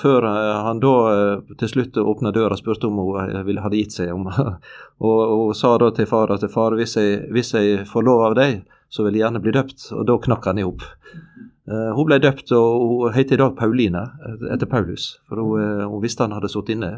Før 0.00 0.24
han 0.24 0.78
da 0.80 0.92
til 1.60 1.68
slutt 1.68 1.98
åpna 2.00 2.30
døra 2.32 2.54
og 2.54 2.60
spurte 2.62 2.86
om 2.88 3.02
hun 3.02 3.34
ville 3.44 3.60
hadde 3.60 3.76
gitt 3.76 3.92
seg. 3.92 4.14
Om, 4.14 4.30
og 5.04 5.32
hun 5.34 5.58
sa 5.58 5.74
da 5.82 5.90
til 5.92 6.08
far 6.08 6.32
at 6.32 6.46
far, 6.48 6.72
hvis 6.78 6.96
jeg, 6.96 7.26
hvis 7.34 7.50
jeg 7.52 7.82
får 7.90 8.06
lov 8.06 8.22
av 8.30 8.36
deg, 8.38 8.62
så 8.88 9.04
vil 9.04 9.18
jeg 9.18 9.26
gjerne 9.26 9.42
bli 9.44 9.52
døpt. 9.52 9.90
Og 9.92 10.06
da 10.08 10.16
knakk 10.24 10.48
han 10.48 10.62
i 10.62 10.64
hop. 10.64 10.86
Hun 11.68 12.08
ble 12.08 12.16
døpt, 12.22 12.54
og 12.56 12.86
hun 13.04 13.12
heter 13.12 13.36
i 13.36 13.42
dag 13.42 13.52
Pauline, 13.58 14.06
etter 14.54 14.70
Paulus. 14.70 15.10
For 15.28 15.42
hun, 15.42 15.84
hun 15.84 16.00
visste 16.06 16.24
han 16.24 16.38
hadde 16.38 16.48
sittet 16.48 16.78
inne. 16.78 16.94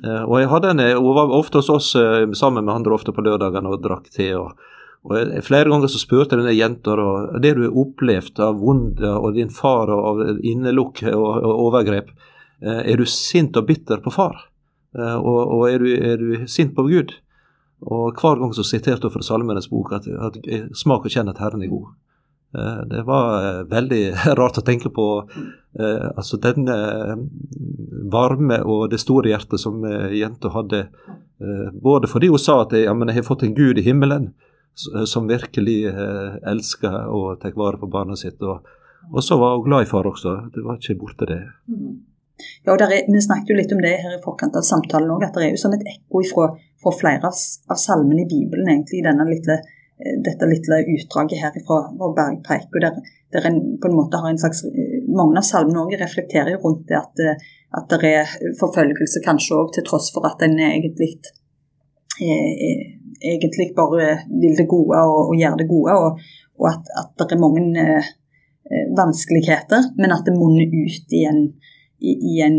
Eh, 0.00 0.22
og 0.24 0.38
jeg 0.40 0.50
hadde 0.50 0.72
en, 0.72 0.82
Hun 0.98 1.16
var 1.16 1.32
ofte 1.36 1.60
hos 1.60 1.70
oss 1.70 1.94
eh, 1.98 2.26
sammen 2.38 2.64
med 2.64 2.74
andre 2.74 2.94
ofte 2.96 3.14
på 3.14 3.24
lørdagene 3.24 3.70
og 3.70 3.82
drakk 3.84 4.08
te. 4.10 4.32
og, 4.38 4.58
og 5.06 5.42
Flere 5.46 5.70
ganger 5.70 5.90
så 5.90 6.00
spurte 6.00 6.38
denne 6.38 6.54
jenta 6.56 6.96
og 6.96 7.40
det 7.42 7.54
du 7.58 7.64
har 7.66 7.80
opplevd 7.84 8.40
av 8.42 8.60
vonde 8.62 9.10
og 9.18 9.34
din 9.38 9.50
far 9.52 9.90
og 9.92 10.06
av 10.12 10.38
innelukk 10.38 11.04
og, 11.12 11.28
og, 11.42 11.52
overgrep. 11.68 12.12
Eh, 12.62 12.82
er 12.92 12.96
du 12.98 13.06
sint 13.06 13.56
og 13.58 13.68
bitter 13.68 14.02
på 14.02 14.14
far? 14.14 14.48
Og, 14.92 15.38
og 15.56 15.62
er, 15.70 15.80
du, 15.80 15.88
er, 15.88 16.18
du, 16.20 16.42
sint 16.52 16.74
på 16.76 16.84
Gud? 16.84 17.14
Og 17.88 18.12
Hver 18.12 18.36
gang 18.42 18.50
så 18.52 18.60
siterte 18.60 19.08
hun 19.08 19.14
fra 19.14 19.24
Salmenes 19.24 19.70
bok 19.72 19.94
at, 19.96 20.04
at 20.04 20.36
smak 20.76 21.06
og 21.08 21.14
kjenn 21.14 21.32
at 21.32 21.40
Herren 21.40 21.64
er 21.64 21.72
god. 21.72 21.94
Eh, 22.58 22.86
det 22.86 23.02
var 23.02 23.58
eh, 23.58 23.64
veldig 23.64 24.14
rart 24.38 24.58
å 24.58 24.64
tenke 24.66 24.90
på 24.92 25.06
eh, 25.78 26.08
altså 26.12 26.36
den 26.36 26.68
varme 28.12 28.60
og 28.62 28.90
det 28.92 29.00
store 29.00 29.32
hjertet 29.32 29.60
som 29.60 29.82
jenta 30.12 30.52
hadde. 30.52 30.86
Både 31.82 32.06
fordi 32.06 32.28
hun 32.30 32.38
sa 32.38 32.60
at 32.62 32.74
ja, 32.76 32.92
jeg 32.92 33.16
har 33.16 33.26
fått 33.26 33.42
en 33.42 33.54
gud 33.56 33.80
i 33.80 33.82
himmelen 33.86 34.28
som 35.10 35.26
virkelig 35.28 35.90
elsker 36.48 37.08
og 37.10 37.40
tar 37.42 37.56
vare 37.58 37.80
på 37.80 37.88
barnet 37.90 38.20
sitt. 38.20 38.38
Og, 38.46 38.62
og, 39.10 39.18
så 39.24 39.36
var 39.40 39.56
hun 39.56 39.66
glad 39.66 39.86
i 39.86 39.90
far 39.90 40.06
også. 40.06 40.36
Det 40.54 40.62
var 40.62 40.78
ikke 40.78 40.96
borte, 41.00 41.26
det. 41.28 41.40
Mm. 41.66 41.98
Ja, 42.62 42.76
og 42.76 42.84
er, 42.86 42.94
Vi 43.08 43.24
snakket 43.26 43.50
jo 43.50 43.58
litt 43.58 43.74
om 43.74 43.82
det 43.82 43.96
her 44.04 44.14
i 44.14 44.22
forkant 44.22 44.54
av 44.58 44.64
samtalen 44.66 45.10
òg, 45.12 45.26
at 45.26 45.34
det 45.34 45.48
er 45.48 45.54
jo 45.56 45.60
som 45.64 45.74
et 45.74 45.84
ekko 45.96 46.22
fra, 46.30 46.48
fra 46.82 46.94
flere 47.00 47.30
av, 47.32 47.42
av 47.74 47.80
salmene 47.80 48.22
i 48.22 48.30
Bibelen, 48.30 48.70
egentlig, 48.70 49.02
i 49.02 49.06
denne 49.08 49.26
lille 49.28 49.58
dette 50.26 50.48
lille 50.50 50.78
utdraget 50.94 51.42
her 51.42 51.58
fra 51.66 51.82
vår 51.98 52.14
bergpreik. 52.16 52.70
og 52.74 52.80
der, 52.84 53.00
der 53.32 53.48
en 53.48 53.60
på 53.80 53.88
en 53.88 53.96
måte 53.96 54.20
har 54.20 54.30
en 54.30 54.38
slags, 54.38 54.64
eh, 54.64 54.98
Mange 55.12 55.36
av 55.38 55.44
salmene 55.44 55.82
også 55.82 56.00
reflekterer 56.00 56.56
rundt 56.62 56.86
det 56.88 56.96
at, 56.96 57.20
eh, 57.20 57.36
at 57.78 57.88
det 57.88 58.08
er 58.08 58.26
forfølgelse, 58.60 59.24
kanskje 59.24 59.56
òg 59.56 59.72
til 59.74 59.84
tross 59.84 60.10
for 60.14 60.24
at 60.28 60.42
en 60.42 60.58
egentlig, 60.58 61.12
eh, 62.20 62.82
egentlig 63.32 63.74
bare 63.76 64.18
vil 64.28 64.56
det 64.56 64.68
gode 64.68 64.96
og, 64.96 65.30
og 65.30 65.36
gjør 65.36 65.56
det 65.60 65.68
gode. 65.68 65.92
Og, 65.92 66.18
og 66.60 66.66
at, 66.72 66.88
at, 67.00 67.12
det 67.18 67.36
er 67.36 67.44
mange 67.44 67.84
eh, 67.84 68.10
vanskeligheter, 68.96 69.92
men 69.98 70.12
at 70.12 70.24
det 70.26 70.36
munner 70.36 70.68
ut 70.68 71.16
i 71.18 71.24
en, 71.28 71.42
i, 72.00 72.12
i 72.32 72.40
en 72.46 72.58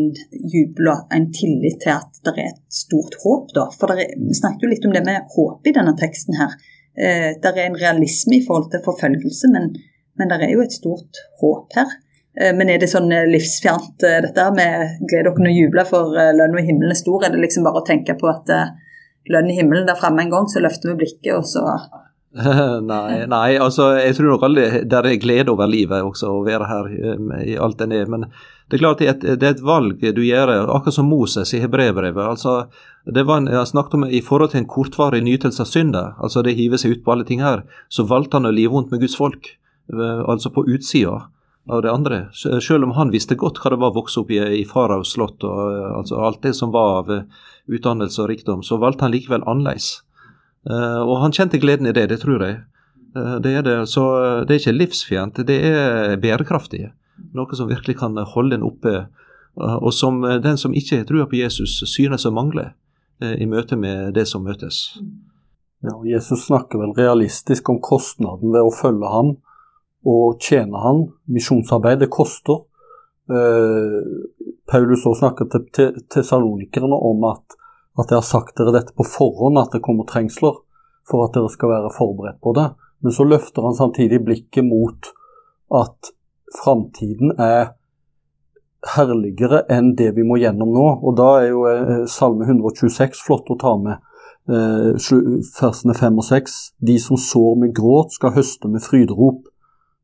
jubel 0.53 0.91
og 0.93 1.13
en 1.15 1.29
tillit 1.33 1.81
til 1.83 1.95
at 1.95 2.21
det 2.25 2.35
er 2.37 2.51
et 2.51 2.61
stort 2.69 3.17
håp. 3.23 3.51
Da. 3.55 3.67
For 3.79 3.93
er, 3.93 4.13
Vi 4.17 4.37
snakket 4.37 4.65
jo 4.65 4.73
litt 4.73 4.85
om 4.87 4.95
det 4.95 5.05
med 5.05 5.29
håp 5.35 5.67
i 5.67 5.75
denne 5.75 5.95
teksten 5.99 6.37
her. 6.39 6.57
Eh, 6.97 7.33
det 7.41 7.51
er 7.55 7.65
en 7.65 7.79
realisme 7.79 8.37
i 8.37 8.45
forhold 8.45 8.69
til 8.71 8.83
forfølgelse, 8.85 9.49
men, 9.53 9.71
men 10.19 10.29
det 10.29 10.43
er 10.45 10.53
jo 10.53 10.63
et 10.65 10.75
stort 10.75 11.23
håp 11.41 11.73
her. 11.77 11.97
Eh, 12.37 12.53
men 12.53 12.69
er 12.69 12.81
det 12.81 12.91
sånn 12.91 13.09
eh, 13.11 13.25
dette 13.33 14.47
med 14.53 15.01
gled 15.09 15.25
dere 15.25 15.33
og 15.33 15.57
juble 15.57 15.87
for 15.89 16.13
lønn 16.13 16.53
og 16.53 16.61
himmelen 16.61 16.93
er 16.93 17.01
stor? 17.01 17.25
Er 17.25 17.33
det 17.33 17.41
liksom 17.41 17.65
bare 17.65 17.81
å 17.81 17.87
tenke 17.87 18.17
på 18.19 18.29
at 18.29 18.53
lønn 19.31 19.49
i 19.49 19.57
himmelen 19.57 19.89
der 19.89 19.97
fremme 19.97 20.25
en 20.25 20.33
gang, 20.33 20.49
så 20.51 20.61
løfter 20.61 20.93
vi 20.93 21.03
blikket, 21.03 21.33
og 21.37 21.47
så 21.47 21.65
nei, 22.89 23.27
nei, 23.29 23.49
altså 23.61 23.91
jeg 23.93 24.15
tror 24.17 24.31
nok 24.31 24.43
alle 24.47 24.79
der 24.89 25.05
er 25.05 25.19
glede 25.21 25.51
over 25.53 25.69
livet 25.69 26.01
også, 26.01 26.31
å 26.33 26.39
være 26.41 26.65
her 26.65 26.87
i 27.45 27.53
alt 27.61 27.77
den 27.77 27.93
er. 27.93 28.07
Men 28.09 28.25
det 28.25 28.79
er 28.79 28.81
klart 28.81 29.03
det 29.03 29.05
er, 29.05 29.13
et, 29.13 29.27
det 29.37 29.45
er 29.45 29.53
et 29.53 29.61
valg 29.61 30.01
du 30.01 30.23
gjør, 30.25 30.49
akkurat 30.63 30.97
som 30.97 31.11
Moses 31.13 31.53
i 31.53 31.61
Hebrevbrevet. 31.61 32.25
Altså, 32.25 32.55
det 33.05 33.25
var 33.27 33.41
en, 33.41 33.49
jeg 33.51 33.67
snakket 33.67 33.97
om 33.97 34.05
I 34.07 34.21
forhold 34.23 34.53
til 34.53 34.61
en 34.61 34.69
kortvarig 34.69 35.19
nytelse 35.23 35.59
av 35.61 35.67
synder, 35.67 36.13
altså 36.23 36.43
det 36.43 36.55
hiver 36.55 36.79
seg 36.79 36.95
ut 36.95 37.03
på 37.03 37.11
alle 37.11 37.27
ting 37.27 37.41
her, 37.43 37.65
så 37.91 38.05
valgte 38.07 38.39
han 38.39 38.47
å 38.47 38.53
live 38.55 38.71
vondt 38.71 38.93
med 38.93 39.03
Guds 39.03 39.17
folk. 39.19 39.49
Eh, 39.91 40.29
altså 40.29 40.49
på 40.49 40.63
utsida 40.67 41.27
av 41.69 41.81
det 41.81 41.91
andre. 41.91 42.27
Selv 42.33 42.83
om 42.83 42.91
han 42.95 43.11
visste 43.11 43.35
godt 43.39 43.59
hva 43.59 43.73
det 43.73 43.79
var 43.81 43.91
å 43.91 43.97
vokse 43.97 44.21
opp 44.21 44.31
i, 44.31 44.39
i 44.39 44.63
faraos 44.67 45.13
slott 45.15 45.43
og 45.47 45.59
eh, 45.71 45.89
altså 45.99 46.19
alt 46.23 46.41
det 46.43 46.53
som 46.55 46.71
var 46.71 47.01
av 47.01 47.11
eh, 47.11 47.25
utdannelse 47.67 48.23
og 48.23 48.29
rikdom, 48.31 48.63
så 48.63 48.79
valgte 48.79 49.07
han 49.07 49.15
likevel 49.15 49.43
annerledes. 49.47 50.03
Og 50.63 51.17
han 51.19 51.33
kjente 51.35 51.59
gleden 51.59 51.89
i 51.89 51.91
det, 51.91 52.05
det 52.07 52.21
tror 52.21 52.39
jeg. 52.39 52.61
Det 53.43 53.51
er 53.51 53.65
det. 53.67 53.73
Så 53.91 54.03
det 54.47 54.53
er 54.55 54.61
ikke 54.61 54.73
livsfjernt, 54.77 55.41
det 55.43 55.57
er 55.67 56.13
bærekraftig. 56.23 56.85
Noe 57.35 57.57
som 57.59 57.67
virkelig 57.67 57.97
kan 57.99 58.15
holde 58.31 58.55
en 58.55 58.63
oppe, 58.63 58.93
og 59.59 59.91
som 59.91 60.21
den 60.23 60.55
som 60.59 60.71
ikke 60.71 61.01
tror 61.09 61.27
på 61.27 61.41
Jesus, 61.41 61.81
synes 61.91 62.23
å 62.23 62.31
mangle 62.31 62.69
i 63.23 63.47
møte 63.49 63.77
med 63.79 64.13
det 64.17 64.27
som 64.29 64.43
møtes. 64.45 64.99
Ja, 65.83 65.95
og 65.97 66.05
Jesus 66.07 66.45
snakker 66.47 66.79
vel 66.79 66.93
realistisk 66.95 67.69
om 67.71 67.81
kostnaden 67.83 68.53
ved 68.53 68.63
å 68.63 68.75
følge 68.75 69.09
ham 69.11 69.33
og 70.07 70.39
tjene 70.43 70.79
ham. 70.79 71.01
Misjonsarbeid, 71.31 71.99
det 72.03 72.11
koster. 72.13 72.63
Eh, 73.31 73.99
Paulus 74.67 75.03
også 75.03 75.19
snakker 75.19 75.49
til 75.75 75.99
tesalonikerne 76.11 76.95
om 76.95 77.23
at, 77.31 77.57
at 77.99 78.11
jeg 78.11 78.19
har 78.19 78.27
sagt 78.27 78.57
dere 78.59 78.75
dette 78.75 78.95
på 78.95 79.07
forhånd, 79.07 79.59
at 79.59 79.75
det 79.75 79.83
kommer 79.83 80.07
trengsler, 80.07 80.61
for 81.07 81.25
at 81.25 81.35
dere 81.35 81.51
skal 81.51 81.71
være 81.71 81.91
forberedt 81.97 82.39
på 82.43 82.55
det. 82.55 82.69
Men 83.03 83.15
så 83.15 83.27
løfter 83.27 83.67
han 83.67 83.75
samtidig 83.75 84.21
blikket 84.23 84.63
mot 84.63 85.11
at 85.83 86.13
framtiden 86.63 87.35
er 87.39 87.73
herligere 88.95 89.63
enn 89.71 89.93
det 89.95 90.11
vi 90.17 90.25
må 90.27 90.37
gjennom 90.41 90.73
nå. 90.73 90.87
Og 91.03 91.15
da 91.17 91.29
er 91.41 91.49
jo 91.51 91.63
eh, 91.69 92.03
Salme 92.11 92.47
126 92.49 93.23
flott 93.25 93.51
å 93.53 93.59
ta 93.59 93.73
med. 93.79 94.03
Eh, 94.49 94.91
versene 95.61 95.95
5 95.95 96.19
og 96.19 96.27
6. 96.27 96.59
De 96.83 96.99
som 96.99 97.19
sår 97.19 97.57
med 97.63 97.75
gråt, 97.75 98.13
skal 98.17 98.35
høste 98.35 98.71
med 98.71 98.83
fryderop. 98.83 99.47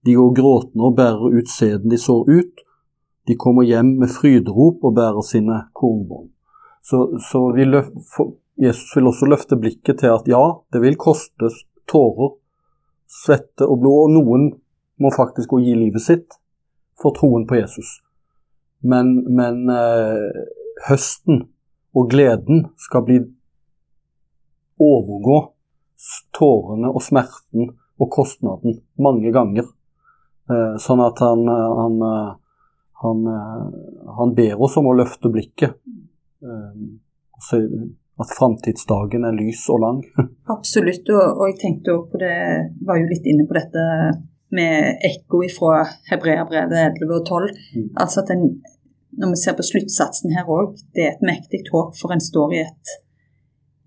De 0.06 0.16
går 0.16 0.36
gråtende 0.38 0.88
og 0.88 0.96
bærer 0.96 1.40
ut 1.40 1.52
sæden 1.52 1.92
de 1.92 2.00
sår 2.00 2.30
ut. 2.30 2.66
De 3.28 3.36
kommer 3.38 3.68
hjem 3.68 3.98
med 4.00 4.12
fryderop 4.14 4.86
og 4.88 4.96
bærer 4.96 5.26
sine 5.28 5.66
kornbånd. 5.76 6.32
Så, 6.82 7.20
så 7.30 7.50
vil 7.54 7.76
Jesus 8.60 8.96
vil 8.96 9.12
også 9.12 9.28
løfte 9.30 9.60
blikket 9.60 10.00
til 10.02 10.16
at 10.16 10.28
ja, 10.28 10.42
det 10.74 10.82
vil 10.82 10.98
koste 11.00 11.52
tårer, 11.88 12.34
svette 13.06 13.68
og 13.68 13.84
blod. 13.84 14.08
Og 14.08 14.16
noen 14.16 14.50
må 15.00 15.12
faktisk 15.16 15.54
å 15.54 15.62
gi 15.64 15.76
livet 15.76 16.04
sitt 16.04 16.40
for 17.00 17.16
troen 17.16 17.46
på 17.48 17.60
Jesus. 17.60 18.00
Men, 18.80 19.16
men 19.36 19.70
eh, 19.74 20.44
høsten 20.88 21.44
og 21.98 22.10
gleden 22.12 22.70
skal 22.80 23.04
bli 23.08 23.20
overgå 24.80 25.40
tårene 26.38 26.92
og 26.94 27.04
smerten 27.04 27.74
og 28.00 28.12
kostnaden 28.14 28.80
mange 29.04 29.34
ganger. 29.36 29.68
Eh, 30.50 30.76
sånn 30.80 31.04
at 31.04 31.20
han, 31.26 31.44
han, 31.50 32.00
han, 33.04 33.26
han, 34.20 34.36
ber 34.38 34.64
oss 34.64 34.78
om 34.80 34.88
å 34.88 34.96
løfte 34.96 35.32
blikket. 35.34 35.76
og 36.40 37.44
så, 37.44 37.60
at 38.20 38.34
framtidsdagen 38.36 39.26
er 39.28 39.36
lys 39.38 39.62
og 39.72 39.84
lang. 39.84 40.00
Absolutt, 40.56 41.08
og, 41.14 41.40
og 41.40 41.46
jeg 41.52 41.60
tenkte 41.62 41.96
også 41.96 42.14
på 42.14 42.22
det, 42.24 42.36
var 42.88 43.00
jo 43.00 43.08
litt 43.12 43.28
inne 43.30 43.48
på 43.48 43.56
dette 43.58 43.86
med 44.56 45.04
ekko 45.06 45.44
fra 45.54 45.84
Hebreabrevet 46.10 46.76
11 47.02 47.16
og 47.16 47.26
12. 47.28 47.50
Mm. 47.76 47.88
Altså 48.02 48.24
at 48.24 48.34
en, 48.34 48.46
når 49.22 49.34
vi 49.34 49.42
ser 49.42 49.58
på 49.58 49.66
sluttsatsen 49.68 50.34
her 50.36 50.50
òg, 50.50 50.76
det 50.96 51.06
er 51.06 51.16
et 51.16 51.26
mektig 51.26 51.64
håp, 51.74 51.96
for 52.00 52.14
en 52.14 52.24
står 52.24 52.56
i 52.58 52.62
et, 52.66 52.94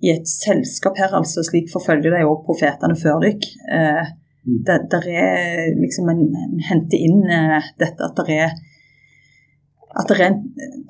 i 0.07 0.13
et 0.15 0.29
selskap 0.29 0.99
her, 0.99 1.15
altså 1.19 1.45
slik 1.47 1.71
forfølger 1.73 2.15
de 2.15 2.27
òg 2.27 2.45
profetene 2.47 2.99
før 2.99 3.23
dere. 3.25 3.55
Eh, 3.79 4.13
mm. 4.47 4.61
der, 4.69 4.87
der, 4.95 5.09
er 5.09 5.73
liksom 5.79 6.11
en, 6.15 6.29
en 6.45 6.67
henter 6.71 7.09
inn 7.09 7.25
eh, 7.27 7.73
dette 7.83 8.11
at 8.11 8.23
det 8.23 8.39
er 8.43 8.61
at 9.93 10.09
det 10.09 10.15
er 10.17 10.31
en 10.31 10.39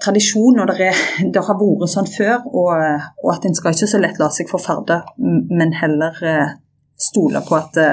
tradisjon, 0.02 0.60
og 0.62 0.68
det, 0.70 0.76
er, 0.92 0.98
det 1.34 1.42
har 1.42 1.58
vært 1.58 1.90
sånn 1.90 2.06
før. 2.06 2.44
Og, 2.52 2.70
og, 3.24 3.30
at 3.34 3.46
en 3.48 3.56
skal 3.58 3.74
ikke 3.74 3.90
så 3.90 3.98
lett 4.02 4.20
la 4.20 4.28
seg 4.30 4.50
forferde, 4.50 5.00
men 5.18 5.74
heller 5.80 6.20
eh, 6.22 6.52
stole 6.94 7.42
på 7.48 7.58
at 7.58 7.74
det, 7.78 7.90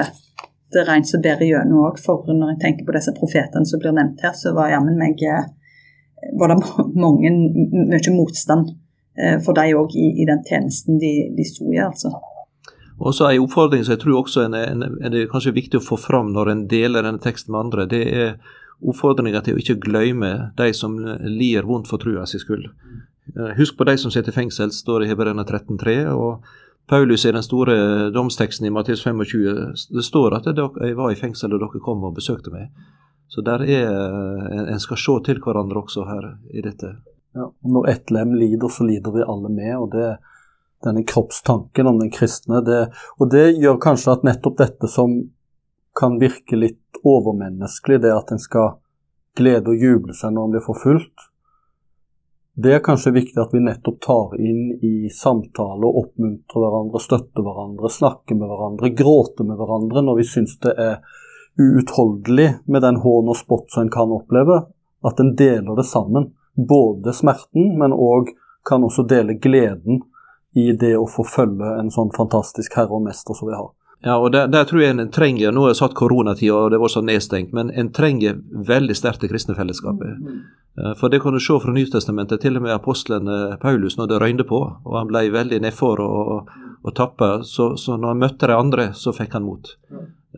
det 0.72 0.84
rent 0.86 1.04
en 1.04 1.08
som 1.08 1.22
bærer 1.24 1.48
gjennom 1.48 1.86
òg. 1.88 1.98
For 2.02 2.28
når 2.30 2.54
jeg 2.54 2.60
tenker 2.64 2.86
på 2.88 2.96
disse 2.96 3.14
profetene 3.16 3.68
som 3.68 3.82
blir 3.82 3.94
nevnt 3.96 4.22
her, 4.24 4.36
så 4.36 4.54
var 4.56 4.72
jammen 4.72 4.98
meg 5.00 5.22
eh, 5.26 5.48
var 6.38 6.52
det 6.52 6.60
mange, 7.04 7.32
mye 7.90 8.14
motstand 8.14 8.72
eh, 9.18 9.38
for 9.44 9.56
de 9.58 9.74
òg 9.76 9.96
i, 9.96 10.10
i, 10.22 10.28
den 10.28 10.44
tjenesten 10.46 11.00
de, 11.02 11.14
de 11.36 11.46
sto 11.48 11.70
i, 11.72 11.80
altså. 11.82 12.14
Og 13.00 13.14
så 13.16 13.30
En 13.30 13.46
oppfordring 13.46 13.84
som 13.84 13.94
jeg 13.94 14.02
tror 14.02 14.18
også 14.20 14.42
er, 14.44 14.54
en, 14.68 14.82
en, 14.84 14.98
er 15.00 15.12
det 15.12 15.28
kanskje 15.32 15.56
viktig 15.56 15.80
å 15.80 15.84
få 15.84 15.96
fram 15.96 16.34
når 16.34 16.50
en 16.52 16.66
deler 16.68 17.06
denne 17.06 17.22
teksten 17.22 17.54
med 17.54 17.62
andre, 17.64 17.86
det 17.88 18.02
er 18.12 18.34
oppfordringa 18.80 19.40
til 19.44 19.56
å 19.56 19.60
ikke 19.60 19.78
glemme 19.80 20.32
de 20.56 20.68
som 20.76 20.98
lir 21.24 21.64
vondt 21.68 21.88
for 21.88 22.00
trua 22.00 22.26
si 22.28 22.40
skyld. 22.40 22.68
Eh, 23.36 23.52
husk 23.56 23.78
på 23.78 23.86
de 23.88 23.96
som 24.00 24.12
sitter 24.12 24.32
i 24.32 24.36
fengsel, 24.36 24.72
står 24.74 25.04
i 25.04 25.10
Hebreerne 25.10 25.46
13,3. 25.48 26.12
og 26.12 26.44
Paulus 26.90 27.24
i 27.26 27.32
den 27.32 27.44
store 27.46 27.74
domsteksten 28.10 28.66
i 28.66 28.72
Matteus 28.74 29.04
25 29.06 29.74
det 29.94 30.02
står 30.02 30.34
at 30.40 30.48
jeg 30.50 30.96
var 30.98 31.12
i 31.12 31.18
fengsel 31.18 31.54
og 31.54 31.62
dere 31.62 31.82
kom 31.84 32.02
og 32.08 32.16
besøkte 32.16 32.50
meg. 32.50 32.72
Så 33.30 33.44
der 33.46 33.62
er, 33.62 33.92
En 34.72 34.80
skal 34.82 34.98
se 34.98 35.14
til 35.24 35.38
hverandre 35.38 35.78
også 35.78 36.02
her 36.08 36.26
i 36.50 36.64
dette. 36.66 36.96
Ja, 37.34 37.46
og 37.46 37.70
når 37.70 37.88
ett 37.88 38.10
lem 38.10 38.34
lider, 38.34 38.68
så 38.68 38.82
lider 38.84 39.14
vi 39.14 39.22
alle 39.22 39.48
med. 39.48 39.76
og 39.76 39.92
det 39.94 40.18
denne 40.84 41.04
kroppstanken 41.04 41.86
om 41.86 41.98
den 41.98 42.10
kristne. 42.10 42.60
Det, 42.64 42.88
og 43.18 43.30
det 43.30 43.50
gjør 43.60 43.80
kanskje 43.82 44.14
at 44.14 44.24
nettopp 44.26 44.58
dette 44.60 44.88
som 44.88 45.16
kan 45.98 46.18
virke 46.20 46.56
litt 46.56 47.00
overmenneskelig, 47.04 48.00
det 48.04 48.12
at 48.14 48.32
en 48.32 48.40
skal 48.40 48.78
glede 49.36 49.72
og 49.72 49.82
juble 49.82 50.16
seg 50.16 50.34
når 50.34 50.46
en 50.46 50.54
blir 50.54 50.64
forfulgt. 50.64 51.29
Det 52.62 52.72
er 52.74 52.82
kanskje 52.84 53.12
viktig 53.14 53.38
at 53.40 53.52
vi 53.54 53.60
nettopp 53.62 54.00
tar 54.04 54.32
inn 54.42 54.74
i 54.84 55.08
samtale 55.14 55.86
og 55.86 56.00
oppmuntrer 56.00 56.64
hverandre, 56.64 57.00
støtter 57.00 57.44
hverandre, 57.46 57.88
snakker 57.92 58.36
med 58.36 58.50
hverandre, 58.50 58.90
gråter 58.98 59.46
med 59.48 59.56
hverandre 59.60 60.02
når 60.04 60.18
vi 60.18 60.26
syns 60.28 60.58
det 60.64 60.74
er 60.74 60.98
uutholdelig 61.60 62.48
med 62.66 62.84
den 62.84 63.00
hån 63.00 63.30
og 63.30 63.38
spott 63.38 63.70
som 63.72 63.86
en 63.86 63.92
kan 63.94 64.12
oppleve. 64.12 64.64
At 65.06 65.20
en 65.22 65.32
deler 65.38 65.78
det 65.78 65.86
sammen. 65.88 66.32
Både 66.68 67.14
smerten, 67.16 67.78
men 67.80 67.94
òg 67.96 68.34
kan 68.68 68.84
også 68.84 69.06
dele 69.08 69.38
gleden 69.40 70.02
i 70.52 70.72
det 70.76 70.96
å 70.98 71.06
få 71.08 71.24
følge 71.24 71.76
en 71.78 71.92
sånn 71.94 72.12
fantastisk 72.16 72.76
herre 72.76 72.98
og 72.98 73.06
mester 73.06 73.36
som 73.38 73.48
vi 73.48 73.56
har. 73.56 73.70
Ja, 74.02 74.14
og 74.16 74.32
der, 74.32 74.48
der, 74.48 74.64
tror 74.64 74.80
jeg 74.80 74.94
en 74.94 75.10
trenger 75.12 75.52
Nå 75.52 75.66
er 75.66 75.74
det 75.74 75.76
satt 75.76 75.92
koronatida 75.98 76.56
og 76.56 76.70
det 76.72 76.78
var 76.80 76.88
så 76.88 77.02
nedstengt, 77.04 77.52
men 77.52 77.68
en 77.76 77.90
trenger 77.92 78.38
veldig 78.68 78.96
sterkt 78.96 79.20
det 79.20 79.28
kristne 79.32 79.56
fellesskapet. 79.58 80.16
Mm. 80.16 80.38
Eh, 80.80 80.94
for 81.00 81.12
det 81.12 81.20
kan 81.20 81.36
du 81.36 81.40
se 81.40 81.58
fra 81.60 81.74
Nytestamentet, 81.76 82.40
til 82.40 82.56
og 82.56 82.64
med 82.64 82.74
apostelen 82.74 83.28
Paulus, 83.60 83.98
når 83.98 84.08
det 84.08 84.22
røynde 84.22 84.48
på, 84.48 84.62
og 84.84 84.96
han 84.96 85.10
ble 85.10 85.26
veldig 85.34 85.60
nedfor 85.66 86.00
og, 86.00 86.48
og 86.82 86.96
tappa, 86.96 87.42
så, 87.44 87.74
så, 87.76 87.96
når 87.96 88.14
han 88.14 88.24
møtte 88.24 88.48
de 88.48 88.56
andre, 88.56 88.88
så 88.96 89.12
fikk 89.12 89.36
han 89.36 89.44
mot. 89.44 89.68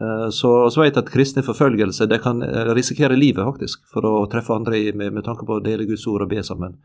Eh, 0.01 0.29
så, 0.31 0.71
vi 0.77 0.87
vet 0.87 0.99
at 0.99 1.11
kristne 1.13 1.45
forfølgelse 1.45 2.09
det 2.11 2.23
kan 2.25 2.43
eh, 2.43 2.73
risikere 2.75 3.19
livet, 3.19 3.45
faktisk, 3.45 3.85
for 3.93 4.07
å 4.09 4.15
treffe 4.33 4.55
andre 4.57 4.81
med, 4.97 5.13
med 5.13 5.25
tanke 5.25 5.47
på 5.47 5.59
å 5.59 5.65
dele 5.65 5.87
Guds 5.89 6.07
ord 6.11 6.25
og 6.27 6.33
be 6.33 6.43
sammen. 6.43 6.79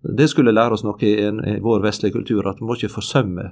Det 0.00 0.30
skulle 0.32 0.54
lære 0.54 0.76
oss 0.76 0.84
noe 0.84 0.96
i, 1.04 1.16
i 1.26 1.58
vår 1.60 1.82
vestlige 1.84 2.16
kultur, 2.16 2.46
at 2.48 2.60
vi 2.60 2.68
må 2.68 2.76
ikke 2.76 2.94
forsømme 3.00 3.50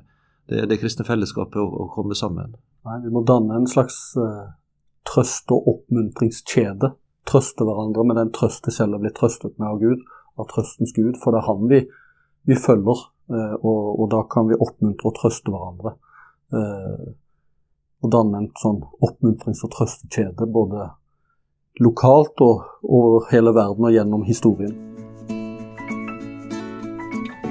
det, 0.48 0.64
det 0.66 0.78
kristne 0.80 1.04
fellesskapet 1.04 1.61
å, 1.61 1.66
å, 1.66 1.88
komme 1.92 2.16
sammen. 2.16 2.54
Nei, 2.88 2.98
Vi 3.04 3.12
må 3.12 3.22
danne 3.28 3.58
en 3.58 3.68
slags 3.68 3.98
uh, 4.16 4.48
trøst- 5.08 5.52
og 5.52 5.68
oppmuntringskjede. 5.74 6.94
Trøste 7.28 7.66
hverandre 7.68 8.06
med 8.08 8.16
den 8.16 8.32
trøst 8.32 8.64
de 8.64 8.72
selv 8.72 8.96
har 8.96 9.04
blitt 9.04 9.18
trøstet 9.18 9.58
med 9.61 9.68
av 9.68 9.82
Gud, 9.82 10.04
av 10.40 10.48
trøstens 10.48 10.94
Gud. 10.96 11.18
For 11.20 11.37
det 11.37 11.42
er 11.42 11.48
Han 11.50 11.68
vi, 11.68 11.82
vi 12.48 12.56
følger, 12.56 13.04
uh, 13.28 13.54
og, 13.61 13.82
og, 13.92 14.04
da 14.14 14.24
kan 14.32 14.48
vi 14.48 14.56
oppmuntre 14.56 15.12
og 15.12 15.18
trøste 15.20 15.52
hverandre. 15.52 15.96
Uh, 16.48 17.08
og 17.98 18.12
danne 18.14 18.40
en 18.40 18.52
sånn 18.56 18.80
oppmuntrings- 19.04 19.64
og 19.66 19.74
trøstekjede 19.74 20.48
både 20.54 20.88
lokalt 21.82 22.40
og 22.40 22.62
over 22.82 23.26
hele 23.32 23.52
verden 23.54 23.90
og 23.90 23.92
gjennom 23.94 24.24
historien. 24.26 24.72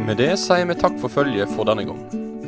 Med 0.08 0.24
det 0.24 0.34
sier 0.40 0.66
vi 0.66 0.80
takk 0.80 0.96
for 1.02 1.12
følget 1.12 1.52
for 1.52 1.68
denne 1.68 1.86
gang. 1.86 2.27